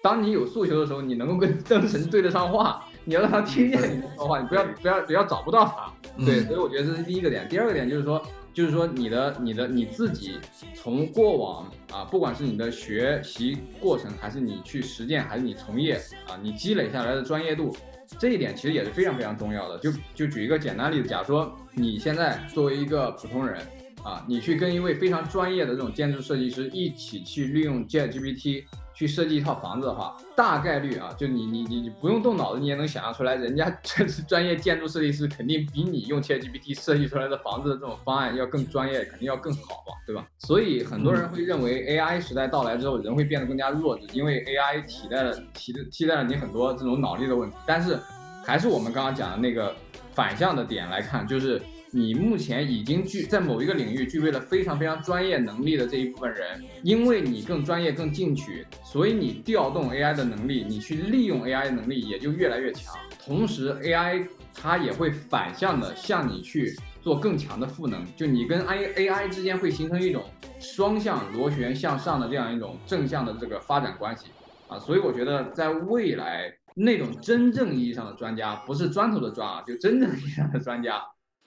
[0.00, 5.92] 当你有诉求的时候，你能够跟 灯神对得上话，你要让他听见你说话，你不要不要不要找不到他。
[6.24, 7.48] 对，所以我觉得这是第一个点。
[7.48, 8.24] 第二个点就是说。
[8.54, 10.38] 就是说，你的、你的、你自己
[10.74, 15.96] 从过往啊，不管是你的学习过程，还是你去实践，还是你从业
[16.28, 17.76] 啊，你积累下来的专业度，
[18.16, 19.76] 这一点其实也是非常非常重要的。
[19.80, 23.60] 就就举一个简单例子，假如说你现在作为一个普通人
[24.04, 28.64] 啊，你去跟一位非常专业的这种建筑设计师一起去利用 ChatGPT。
[28.94, 40.24] 去设计一套房子的话，大概率啊，就你你你你不用动脑子，你也能想象出来，人家 这是专业建筑设计师，肯定比你用 ChatGPT 设计出来的房子的这种方案要更专业，肯定要更好吧，对吧？
[40.38, 47.56] 所以很多人会认为 AI 时代到来之后，人会变得更加弱智，因为 AI 替代了替替代了你很多这种脑力的问题。
[47.66, 47.98] 但是，
[48.44, 49.74] 还是我们刚刚讲的那个
[50.12, 51.60] 反向的点来看，就是。
[51.96, 62.92] 你目前已经具在某一个领域具备了非常非常专业能力的这一部分人，因为你更专业更进取，所以你调动 AI 的能力，你去利用 AI 的能力也就越来越强。
[63.24, 70.24] 同时，AI 它也会反向的向你去做更强的赋能，就你跟 AI AI 之间会形成一种
[70.58, 74.26] 双向螺旋向上的这样一种正向的这个发展关系
[74.66, 74.80] 啊。
[74.80, 81.00] 所以我觉得在未来那种真正意义上的专家，不是砖头的砖啊，就真正意义上的专家。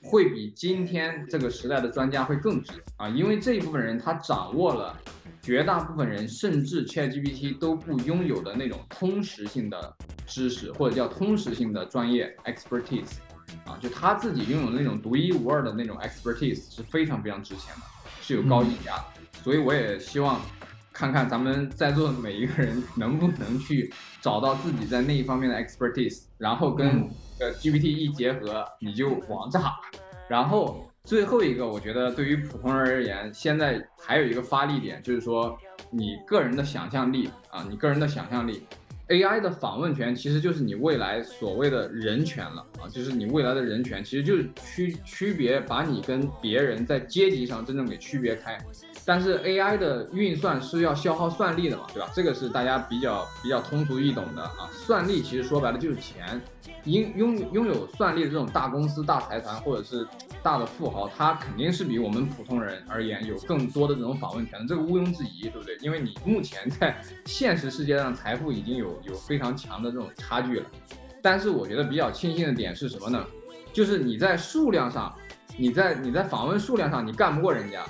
[0.03, 4.95] 会比今天这个时代的专家会更值啊，因为这一部分人他掌握了
[5.41, 9.95] 绝大部分人甚至 ChatGPT 都不拥有的那种通识性的
[10.25, 13.17] 知识，或者叫通识性的专业 expertise
[13.65, 17.81] 啊，就他自己拥有那种独一无二的那种 expertise 是非常非常值钱的，
[18.21, 19.03] 是有高溢价的。
[19.43, 20.39] 所以我也希望
[20.93, 23.91] 看看咱们在座的每一个人能不能去
[24.21, 27.09] 找到自己在那一方面的 expertise，然后跟。
[27.39, 29.75] 呃，GPT 一结合你就王炸，
[30.27, 35.57] 然后最后一个，我觉得对于普通人而言，现在还有一个发力点，就是说
[35.91, 38.63] 你个人的想象力啊，你个人的想象力
[39.07, 48.57] ，AI 的访问权其实就是你未来所谓的人权了啊，就是你未来的人权，其实就是区区别把你跟别人在阶级上真正给区别开。
[49.07, 52.09] 但是 AI 的运算是要消耗算力的嘛，对吧？
[52.13, 54.67] 这个是大家比较比较通俗易懂的啊。
[54.73, 56.41] 算力其实说白了就是钱，
[56.83, 60.05] 拥拥拥有算力的这种大公司、大财团或者是
[60.43, 65.77] 大的富豪，他肯定是比我们普通人而言有更多的这种访问权，这个毋庸置疑，对不对？
[65.77, 70.65] 因为你目前在现实世界上财富已经有有非常强的这种差距了。
[71.21, 73.25] 但是我觉得比较庆幸的点是什么呢？
[73.71, 75.15] 就是你在数量上，
[75.55, 77.85] 你在你在访问数量上你干不过人家。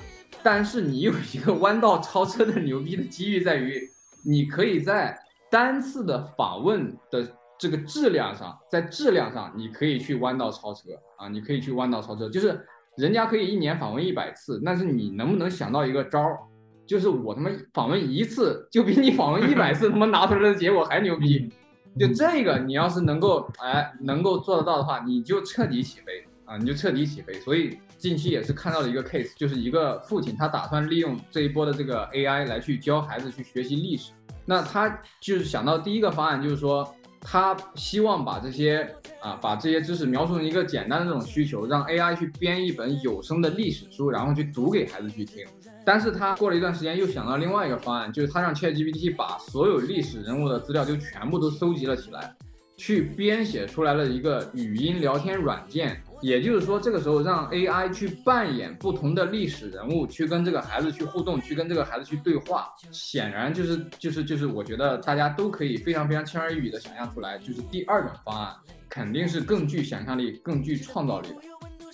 [0.50, 3.92] 但是你有一个弯道超车的牛逼的机遇在于，
[4.24, 5.14] 你可以在
[5.52, 7.28] 单次的访问的
[7.60, 10.84] 这个质量上，在质量上你可以去弯道超车
[11.18, 16.38] 啊，你可以去弯道超车，就是人家可以一年访问一百次，但是你能不能想到一个招儿，
[16.86, 21.52] 就是我他妈访问一次就比你访问一百次他妈拿出来的结果还牛逼，
[22.00, 27.78] 就这个你要是能够哎能够做得到的话，你就彻底起飞啊，你就彻底起飞，所以。
[27.98, 34.12] 近期也是看到了一个 case，就是一个父亲，他打算利用这一波的这个 AI 来去教孩子去学习历史。
[34.46, 34.88] 那他
[35.20, 38.88] 就是想到第一个方案，就是说他希望把这些
[39.22, 45.46] 啊，把这些知识描述成一个简单的这种需求，让 AI 去编一本有声的历史书，然后去读给孩子去听。
[45.84, 52.36] 但是他过了一段时间又想到另外一个方案，就是他让 ChatGPT 把所有历史人物的资料就全部都搜集了起来，
[52.78, 56.02] 去编写出来了一个语音聊天软件。
[56.22, 68.56] 也就是说，这个时候让 AI 去扮演不同的历史人物，去跟这个孩子去互动，去跟这个孩子去对话，显然就是就是就是，我觉得大家都可以非常非常轻而易举的想象出来，就是第二种方案
[68.90, 71.36] 肯定是更具想象力、更具创造力的，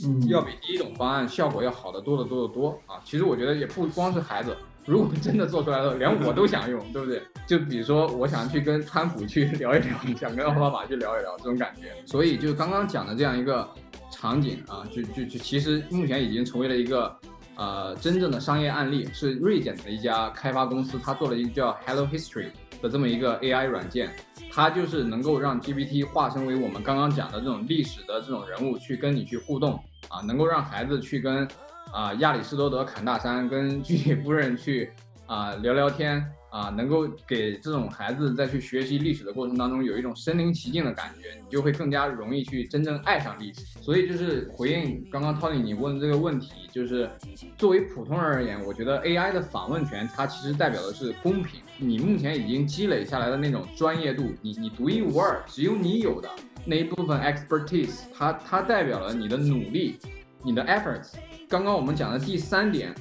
[0.05, 3.01] 嗯，要比第一种方案效果要好得多得多得多啊！
[3.03, 4.55] 其实我觉得也不光是孩子，
[4.86, 7.21] 如果真的做出来了，连我都想用，对不对？
[7.45, 11.89] 就比如说，我想去跟川普去 聊一聊，想跟奥巴马去聊一聊，这种感觉。
[12.05, 13.67] 所以就刚刚讲的这样一个。
[14.24, 17.13] 场景啊，就就就其实目前已经成为了一个
[17.57, 22.47] 呃真正的商业案例，是锐减的一家开发公司，它做了一个叫 Hello History
[22.82, 24.09] 的这么一个 AI 软件，
[24.49, 31.45] 它就是能够让 GPT 化身为我们刚刚讲的这种历史的这种人物去跟你去互动啊，能够让孩子去跟
[31.91, 34.89] 啊亚里士多德侃大山，跟 居里夫人去
[35.26, 36.26] 啊聊聊天。
[36.53, 43.61] 啊，能够给这种孩子在去学习历史的过程当中有一种身临其境的感觉，你就会更加容易去真正爱上历史。
[43.81, 47.09] 所以就是回应刚刚 Tony 你问的这个问题，就是
[47.57, 51.59] 作为普通人而言，我觉得 AI 的访问权它其实代表的是公平。
[51.79, 56.29] 你目前已经积累下来的那种专业度，你你独一无二，只有你有的
[56.67, 59.97] 那一部分 expertise，它它代表了你的努力，
[60.43, 61.13] 你的 efforts。
[61.49, 62.93] 刚刚我们讲的第三点。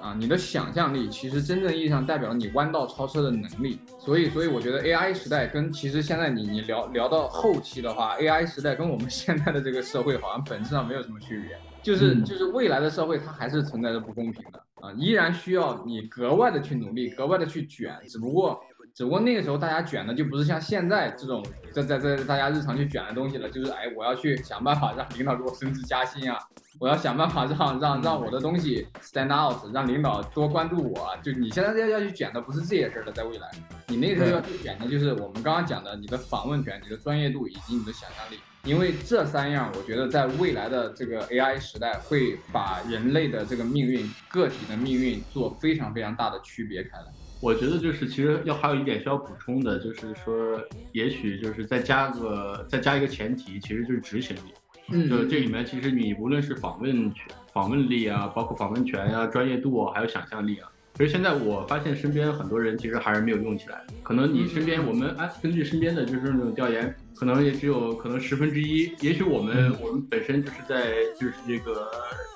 [0.00, 18.60] 啊，你的想象力其实真正意义上代表了你弯道超车的能力，所以，所以我觉得 AI 时代跟其实现在你你聊聊到后期的话，AI 时代跟我们现在的这个社会好像本质上没有什么区别，就是就是未来的社会它还是存在着不公平的啊，依然需要你格外的去努力，格外的去卷，只不过
[18.96, 26.38] 只不过那个时候大家卷的就不是像现在这种在在在大家日常去卷的东西了，就是哎我要去想办法让领导给我升职加薪啊。
[26.80, 31.14] 我要想办法让让让我的东西 stand out，让领导多关注我。
[31.22, 33.50] 就你现在要要去卷的不是这些事儿了，在未来，
[33.88, 38.38] 你那时候要去卷的就是我们刚刚讲的你的访问权、你的专业度以及你的想象力。
[38.64, 47.04] 因为这三样，我觉得在未来的这个 AI 时代，会把人类的这个命运、个体的命运做非常非常大的区别开来。
[47.40, 50.60] 我觉得就是其实要还有一点需要补充的，就是说，
[50.92, 54.54] 也许就是再加个再加一个前提，其实就是执行力。
[54.88, 63.84] 嗯，就这里面其实你无论是访问权、访问力啊，包括访问权啊、专业度啊，还有想象力啊，其实现在我发现身边很多人其实还是没有用起来。
[64.02, 68.90] 可能你身边我们哎，根据身边的就是那种调研，可能也只有可能十分之一。
[69.00, 71.90] 也许我们我们本身就是在就是这个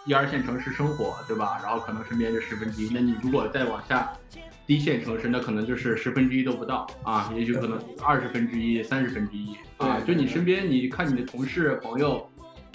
[0.05, 1.59] 一二线城市生活，对吧？
[1.63, 2.91] 然后可能身边就十分之一。
[2.93, 4.13] 那你如果再往下，
[4.75, 10.01] 一线城市那可能就是十分之一都不到啊，也许可能二十分之一、三十分之一啊。
[10.07, 12.27] 就你身边，你看你的同事朋友。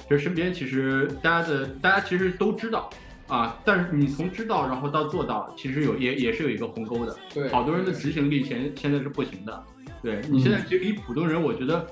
[0.07, 2.87] 就身边其实大家的大家其实都知道
[3.27, 7.17] 啊，但是你从知道然后到做到，其实有也也是有一个鸿沟的。
[7.33, 9.63] 对，好多人的执行力现现在是不行的。
[10.03, 11.87] 对你现在其实比普通人，我觉得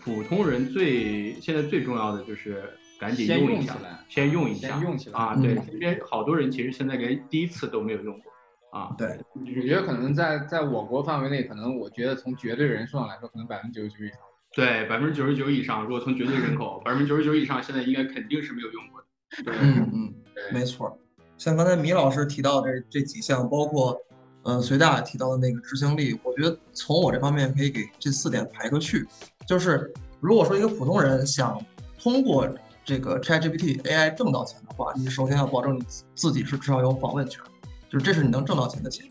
[0.00, 2.64] 普通人最现在最重要的就是
[2.98, 3.76] 赶紧用一下，
[4.08, 5.36] 先用一下，先用起来啊。
[5.36, 8.32] 对，身边好多人其实现在连第一次都没有用过
[8.70, 8.94] 啊。
[8.96, 14.18] 对，我觉得可能在在我国范围内，可能我觉得从绝对人数上来说，可能百分之九十九以上。
[14.54, 19.06] 对，百分之九十九以上，如果从绝对人口，百分之九十九以上，现在应该肯定是没有用过的。
[19.44, 20.14] 对嗯嗯，
[20.52, 20.98] 没错。
[21.36, 23.96] 像刚才米老师提到这这几项，包括
[24.42, 29.06] 呃，随大提到的那个执行力，我觉得从我这方面可以给这四点排个序。
[29.46, 31.60] 就是如果说一个普通人想
[31.98, 32.48] 通过
[32.84, 37.44] 这个 ChatGPT AI 挣到钱的话，你首先要保证你自己是至少有访问权，
[37.90, 39.06] 就是这是你能挣到钱的钱。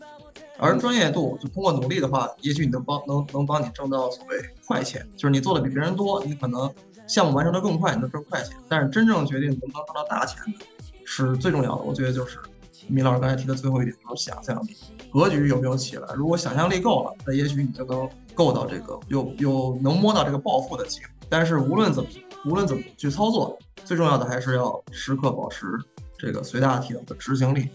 [0.60, 6.68] 而专业度就通过努力的话，也许你能帮能能帮你挣到所谓 快钱，就是你做的比别人多，你可能
[7.06, 8.56] 项目完成的更快，你能挣快钱。
[8.68, 10.64] 但是真正决定能不能挣到大钱的，
[11.04, 11.82] 是最重要的。
[11.82, 12.38] 我觉得就是
[12.88, 14.76] 米老师刚才提的最后一点，就是想象力、
[15.12, 16.08] 格局有没有起来。
[16.16, 21.10] 如果想象力够了，那也许你就能够到这个有有能摸到这个暴富的机会。
[21.28, 22.08] 但是无论怎么
[22.46, 25.66] 无论怎么去操作，最重要的还是要时刻保持
[26.18, 27.68] 这个随大体的执行力。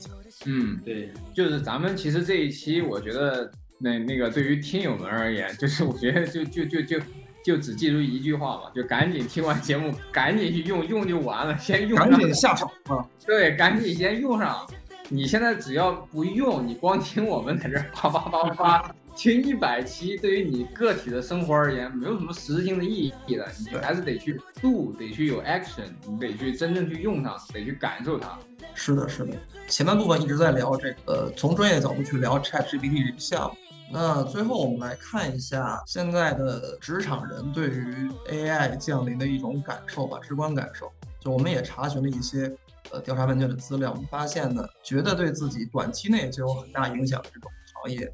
[0.46, 7.00] 嗯，对，就是咱们其实这一期，我觉得那那个对于听友们而言，就是我觉得就就就就
[7.44, 13.06] 就只记住一句话嘛，就赶紧听完节目，赶紧去用，用就完了，先用，赶紧下手啊！
[13.26, 14.68] 对，赶紧先用上。
[15.10, 23.48] 你现在只要不用，你光听我们在这叭叭叭叭听一百期，对于你个体的生活而言，没有什么实质性的意义的。
[23.60, 28.38] 你还是得去 do，得去有 action，你得去真正去用它，得去感受它。
[28.74, 29.34] 是的，是的。
[29.68, 33.58] 前半部分一直在聊这个，从专业角度去聊 ChatGPT 这个项目。
[33.92, 40.92] 那最后我们来看一下现在的职场人对于 AI 降临的一种感受吧，直观感受。
[41.20, 42.52] 就我们也查询了一些
[42.92, 48.12] 呃调查问卷的资料，我们发现呢，觉得对自己短期内就有很大影响的这种行业，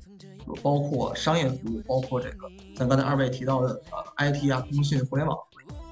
[0.62, 5.38] 包括商业服务，包括这个咱刚才二位提到的呃 IT 啊、通讯、互联网，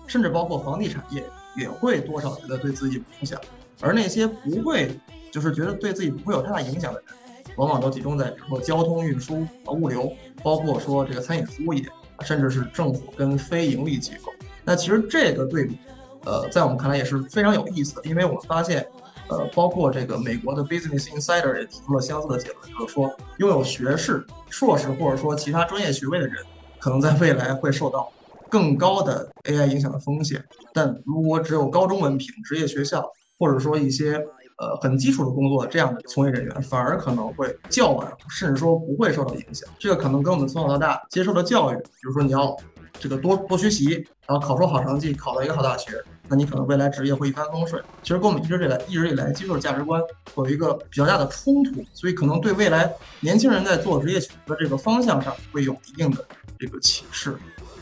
[0.08, 1.24] 甚至包括房地产业，
[1.56, 3.39] 也会多少觉得对自己有影响。
[3.82, 4.91] 而那些不会，
[5.32, 7.10] 就是觉得对自己不会有太大影响的人，
[7.58, 10.12] 往往都集中在比如说交通运输啊、物流，
[10.43, 11.86] 包括说这个餐饮服务业，
[12.22, 14.32] 甚至是政府跟非盈利机构。
[14.64, 15.78] 那其实这个对比，
[16.26, 18.86] 呃，在我们看来也是非常有意思的，因为我们发现，
[19.30, 26.36] 呃，包括这个美国的 Business Insider 也提出了相似的结论，就是说拥有学士、硕士或者说其他专业学位的人，
[26.80, 28.12] 可能在未来会受到
[28.50, 30.44] 更高的 AI 影响的风险。
[30.74, 33.04] 但如果只有高中文凭、职业学校，
[33.38, 34.16] 或者说一些
[34.58, 39.70] 呃很基础的工作，这样的从业人员反而可能会较晚，甚至说不会受到影响。
[39.78, 42.56] 这个可能跟我们从小到大接受的教育，比如说你要
[43.00, 47.84] 这个多多学习，然后考出好成绩，考到一个好大学，那你可能未来职业会一帆风顺。
[48.04, 50.02] 其实跟我们一直以来一直以来接受的价值观
[50.36, 56.26] 有一个比较大的冲突，所以可能对未来年轻人在做职业选择这个方向上会有一定的
[56.60, 57.38] 这个启示。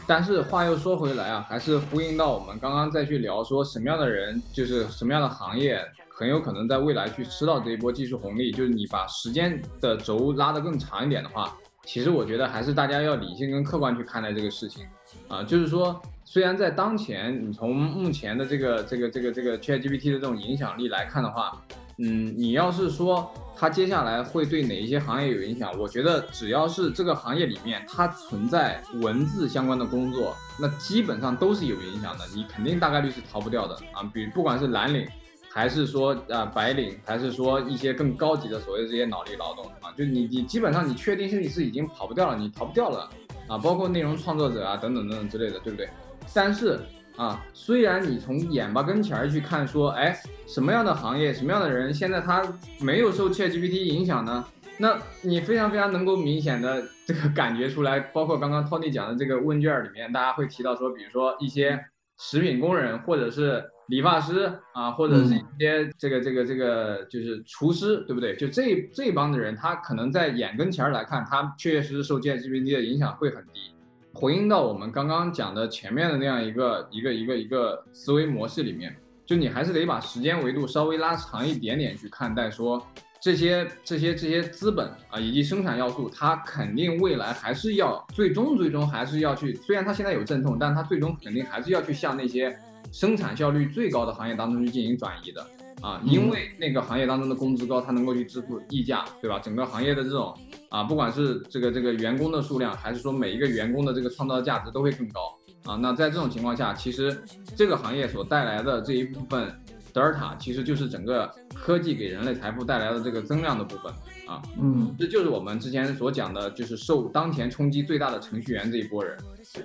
[0.08, 8.52] 但是话又说回来啊，还是呼应到我们刚刚再去聊说什么样的人，就是什么样的行业很有可能在未来去吃到这一波技术红利。
[8.52, 14.86] 就是你把时间的轴拉得更长一点的话，其实我觉得还是大家要理性跟客观去看待这个事情
[15.28, 15.41] 啊。
[15.41, 16.00] 就是说，
[16.36, 21.63] 虽然在当前，你从目前的这个这个这个这个 ChatGPT 的这种影响力来看的话，
[21.97, 23.31] 嗯，你要是说。
[23.55, 25.71] 它接下来会对哪一些行业有影响？
[25.79, 32.25] 我觉得只要是这个行业里面它存在文字相关的工作，那基本上都是有影响的。
[32.36, 34.03] 你肯定大概率是逃不掉的啊！
[34.13, 35.07] 比不管是蓝领，
[35.49, 43.09] 还是说啊白领，还是说一些更高级的所谓的这些脑力劳动啊，就你你基本上你确定性你是已经跑不掉了，你逃不掉了
[43.47, 43.57] 啊！
[43.57, 45.88] 包括内容创作者啊等等等等之类的，对不对？
[46.34, 46.80] 但是。
[47.17, 52.43] 啊，虽然你从眼巴跟前儿去看，说，哎，什么样的行业，什么样的人，现在他
[52.82, 54.45] 没有受 ChatGPT 影响呢？
[54.78, 61.80] 那你非常非常能够明显的这个感觉出来，包括刚刚 Tony 讲的这个问卷里面，大家会提到说，比如说一些
[62.19, 68.36] 食品工人，或者是理发师啊，或者是一些这个这个这个就是厨师，对不对？
[68.36, 73.71] 就这这帮的人，他可能在眼跟前儿来看，他确确实实受 ChatGPT 的影响会很低。
[74.16, 82.82] 回应到我们刚刚讲的前面的那样一个一个一个一个思维模式里面，就你还是得把时间维度稍微拉长一点点去看待，说
[83.20, 92.58] 这些这些这些资本啊以及生产要素，它肯定未来还是要最终最终还是要去，虽然它现在有阵痛，但它最终肯定还是要去向那些
[92.93, 95.46] 生产效率最高的行业当中去进行转移的。
[95.82, 99.38] 啊，因为那个行业当中的工资高，它能够去支付溢价，对吧？
[99.39, 100.36] 整个行业的这种
[100.70, 105.76] 啊，不管是这个这个员工的数量，还是说每一个员工的这个创造价值都会更高啊。
[105.76, 107.22] 那在这种情况下，其实
[107.56, 109.54] 这个行业所带来的这一部分
[109.93, 113.93] 德尔塔，其实就是整个科技给人类财富带来的这个增量的部分
[114.28, 114.42] 啊。
[114.60, 119.16] 嗯，这就是我们之前所讲的，就是受当前冲击最大的程序员这一波人。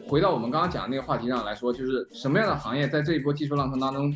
[0.06, 4.14] 回到我们刚刚讲的那个话题上来说，就是什么样的行业在这一波技术浪潮当中？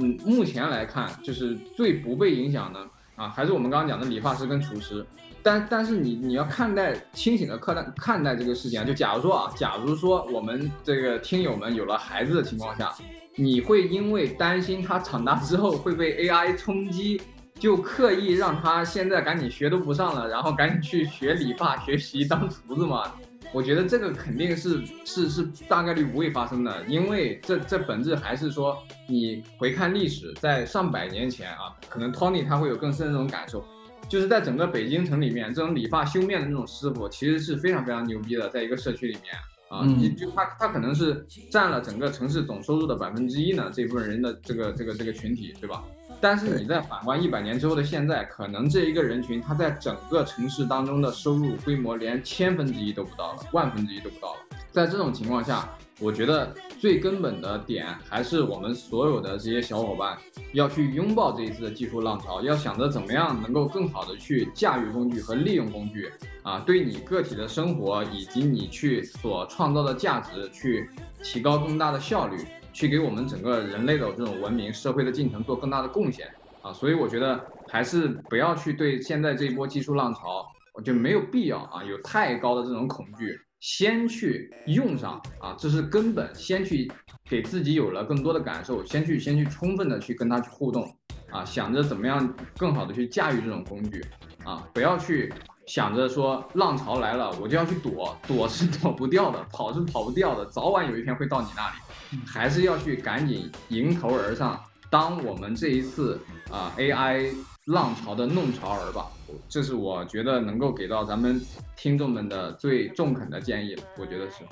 [0.00, 2.80] 嗯，目前来看，就是最不被影响的
[3.16, 5.04] 啊，还是我们刚刚讲的理发师跟厨师。
[5.42, 12.90] 但但是你你要看待清醒的看待看待这个事情啊，就假如说啊，假如说我们这个听友们有了孩子的情况下，
[13.36, 17.20] 你会因为担心他长大之后会被 AI 冲击
[17.58, 23.12] 就刻意让他现在赶紧学都不上了，然后赶紧去学理发学习当厨子吗？
[23.54, 28.76] 我觉得这个肯定是是是大概率不会发生的，因为这这本质还是说
[29.06, 33.64] 你回看历史，在上百年前啊，可能 Tony 他会有更深的这种感受，
[34.08, 39.32] 就是在整个北京城里面，这种理发修面的那种师傅其实是非常非常牛逼的，在一个社区里面
[39.68, 45.84] 啊，你就他他可能是占了整个城市总收入的百分之一呢，这部分人的这个这个这个群体，对吧？
[46.24, 54.40] 但是你在反观一百年之后的现在，可能这一个人群他在整个城市当中的收入规模连千分之一都不到了，万分之一都不到了。
[54.70, 55.68] 在这种情况下，
[56.00, 60.16] 我觉得最根本的点还是我们所有的这些小伙伴
[60.54, 66.10] 要去拥抱这一次的技术浪潮，要想着怎么样能够更好的去驾驭工具和利用工具
[66.42, 70.88] 啊，对你个体的生活以及你去所创造的价值去
[71.22, 72.38] 提高更大的效率。
[72.74, 76.28] 去给我们整个人类的这种文明社会的进程做更大的贡献。
[76.60, 86.90] 啊，所以我觉得还是不要去对现在这一波技术浪潮，我觉得没有必要啊，有太高的这种恐惧，先去用上啊，这是根本，先去
[87.28, 90.84] 给自己有了更多的感受，先去先去充分的去跟它去互动。
[91.30, 94.02] 啊，想着怎么样更好的去驾驭这种工具。
[94.44, 95.32] 啊，不要去
[95.66, 102.20] 想着说浪潮来了我就要去躲，躲是躲不掉的，跑是跑不掉的，早晚有一天会到你那里。
[102.26, 104.60] 还是要去赶紧迎头而上，
[104.90, 106.20] 当我们这一次
[106.50, 107.34] 啊 AI
[107.66, 109.06] 浪潮的弄潮儿吧，
[109.48, 111.40] 这是我觉得能够给到咱们
[111.76, 113.82] 听众们的最中肯的建议了。
[113.98, 114.44] 我觉得是，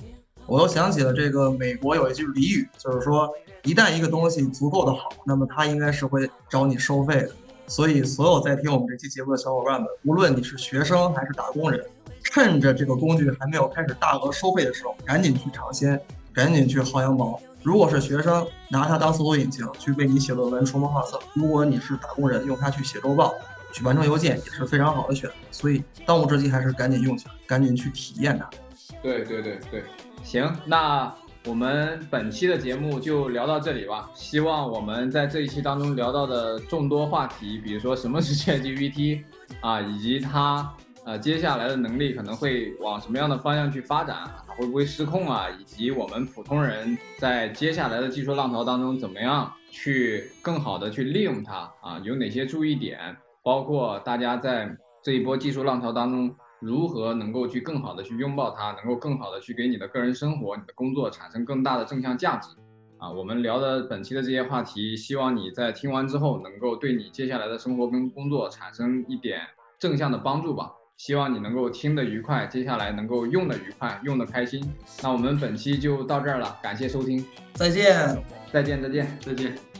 [0.47, 3.30] 我又想起了这个美国有一句俚语，就是说
[3.64, 7.30] 一旦一个东西足够的好，那么它应该是会找你收费的。
[7.72, 11.82] 所以，所有在听我们这期节目的小伙伴们，无论你是学生还是打工人，
[12.22, 15.98] 趁着这个工具还没有开始大额收费的时候，赶紧去尝鲜，
[16.34, 17.40] 赶紧去薅羊毛。
[17.62, 23.32] 如果是学生，拿它当搜索引擎去为你写论文、出谋划策；如果你是打工人，用它去写周报、
[23.72, 25.36] 去完成邮件，也是非常好的选择。
[25.50, 28.50] 所以，当务之急还是赶紧用起来，赶紧去体验它。
[29.02, 29.82] 对对对对，
[30.22, 31.10] 行，那
[31.44, 34.09] 我们本期的节目就聊到这里吧。
[34.14, 39.23] 希望我们在这一期当中聊到的众多话题，比如说什么是 ChatGPT
[39.60, 40.73] 啊，以及它。
[41.05, 44.19] 呃，接下来的能力可能会往什么样的方向去发展？
[44.47, 45.48] 会不会失控啊？
[45.59, 52.01] 以及我们普通人在接下来的技术浪潮当中，怎么样去更好的去利用它啊？
[52.05, 53.16] 有哪些注意点？
[53.43, 54.70] 包括大家在
[55.02, 56.32] 这一波技术浪潮当中，
[56.62, 62.48] 如何能够去更好的去拥抱它，能够更好的去给你的个人生活、你的工作产生更大的正向价值
[62.98, 63.10] 啊？
[63.10, 69.40] 我们聊的本期的这些话题，希望你在听完之后，能够对你接下来的生活跟工作产生一点
[69.78, 70.70] 正向的帮助吧。
[70.98, 74.62] 希望你能够听得愉快，接下来能够用得愉快，用得开心。
[75.02, 77.24] 那我们本期就到这儿了，感谢收听，
[77.55, 79.71] 再见，再见，再见，再见。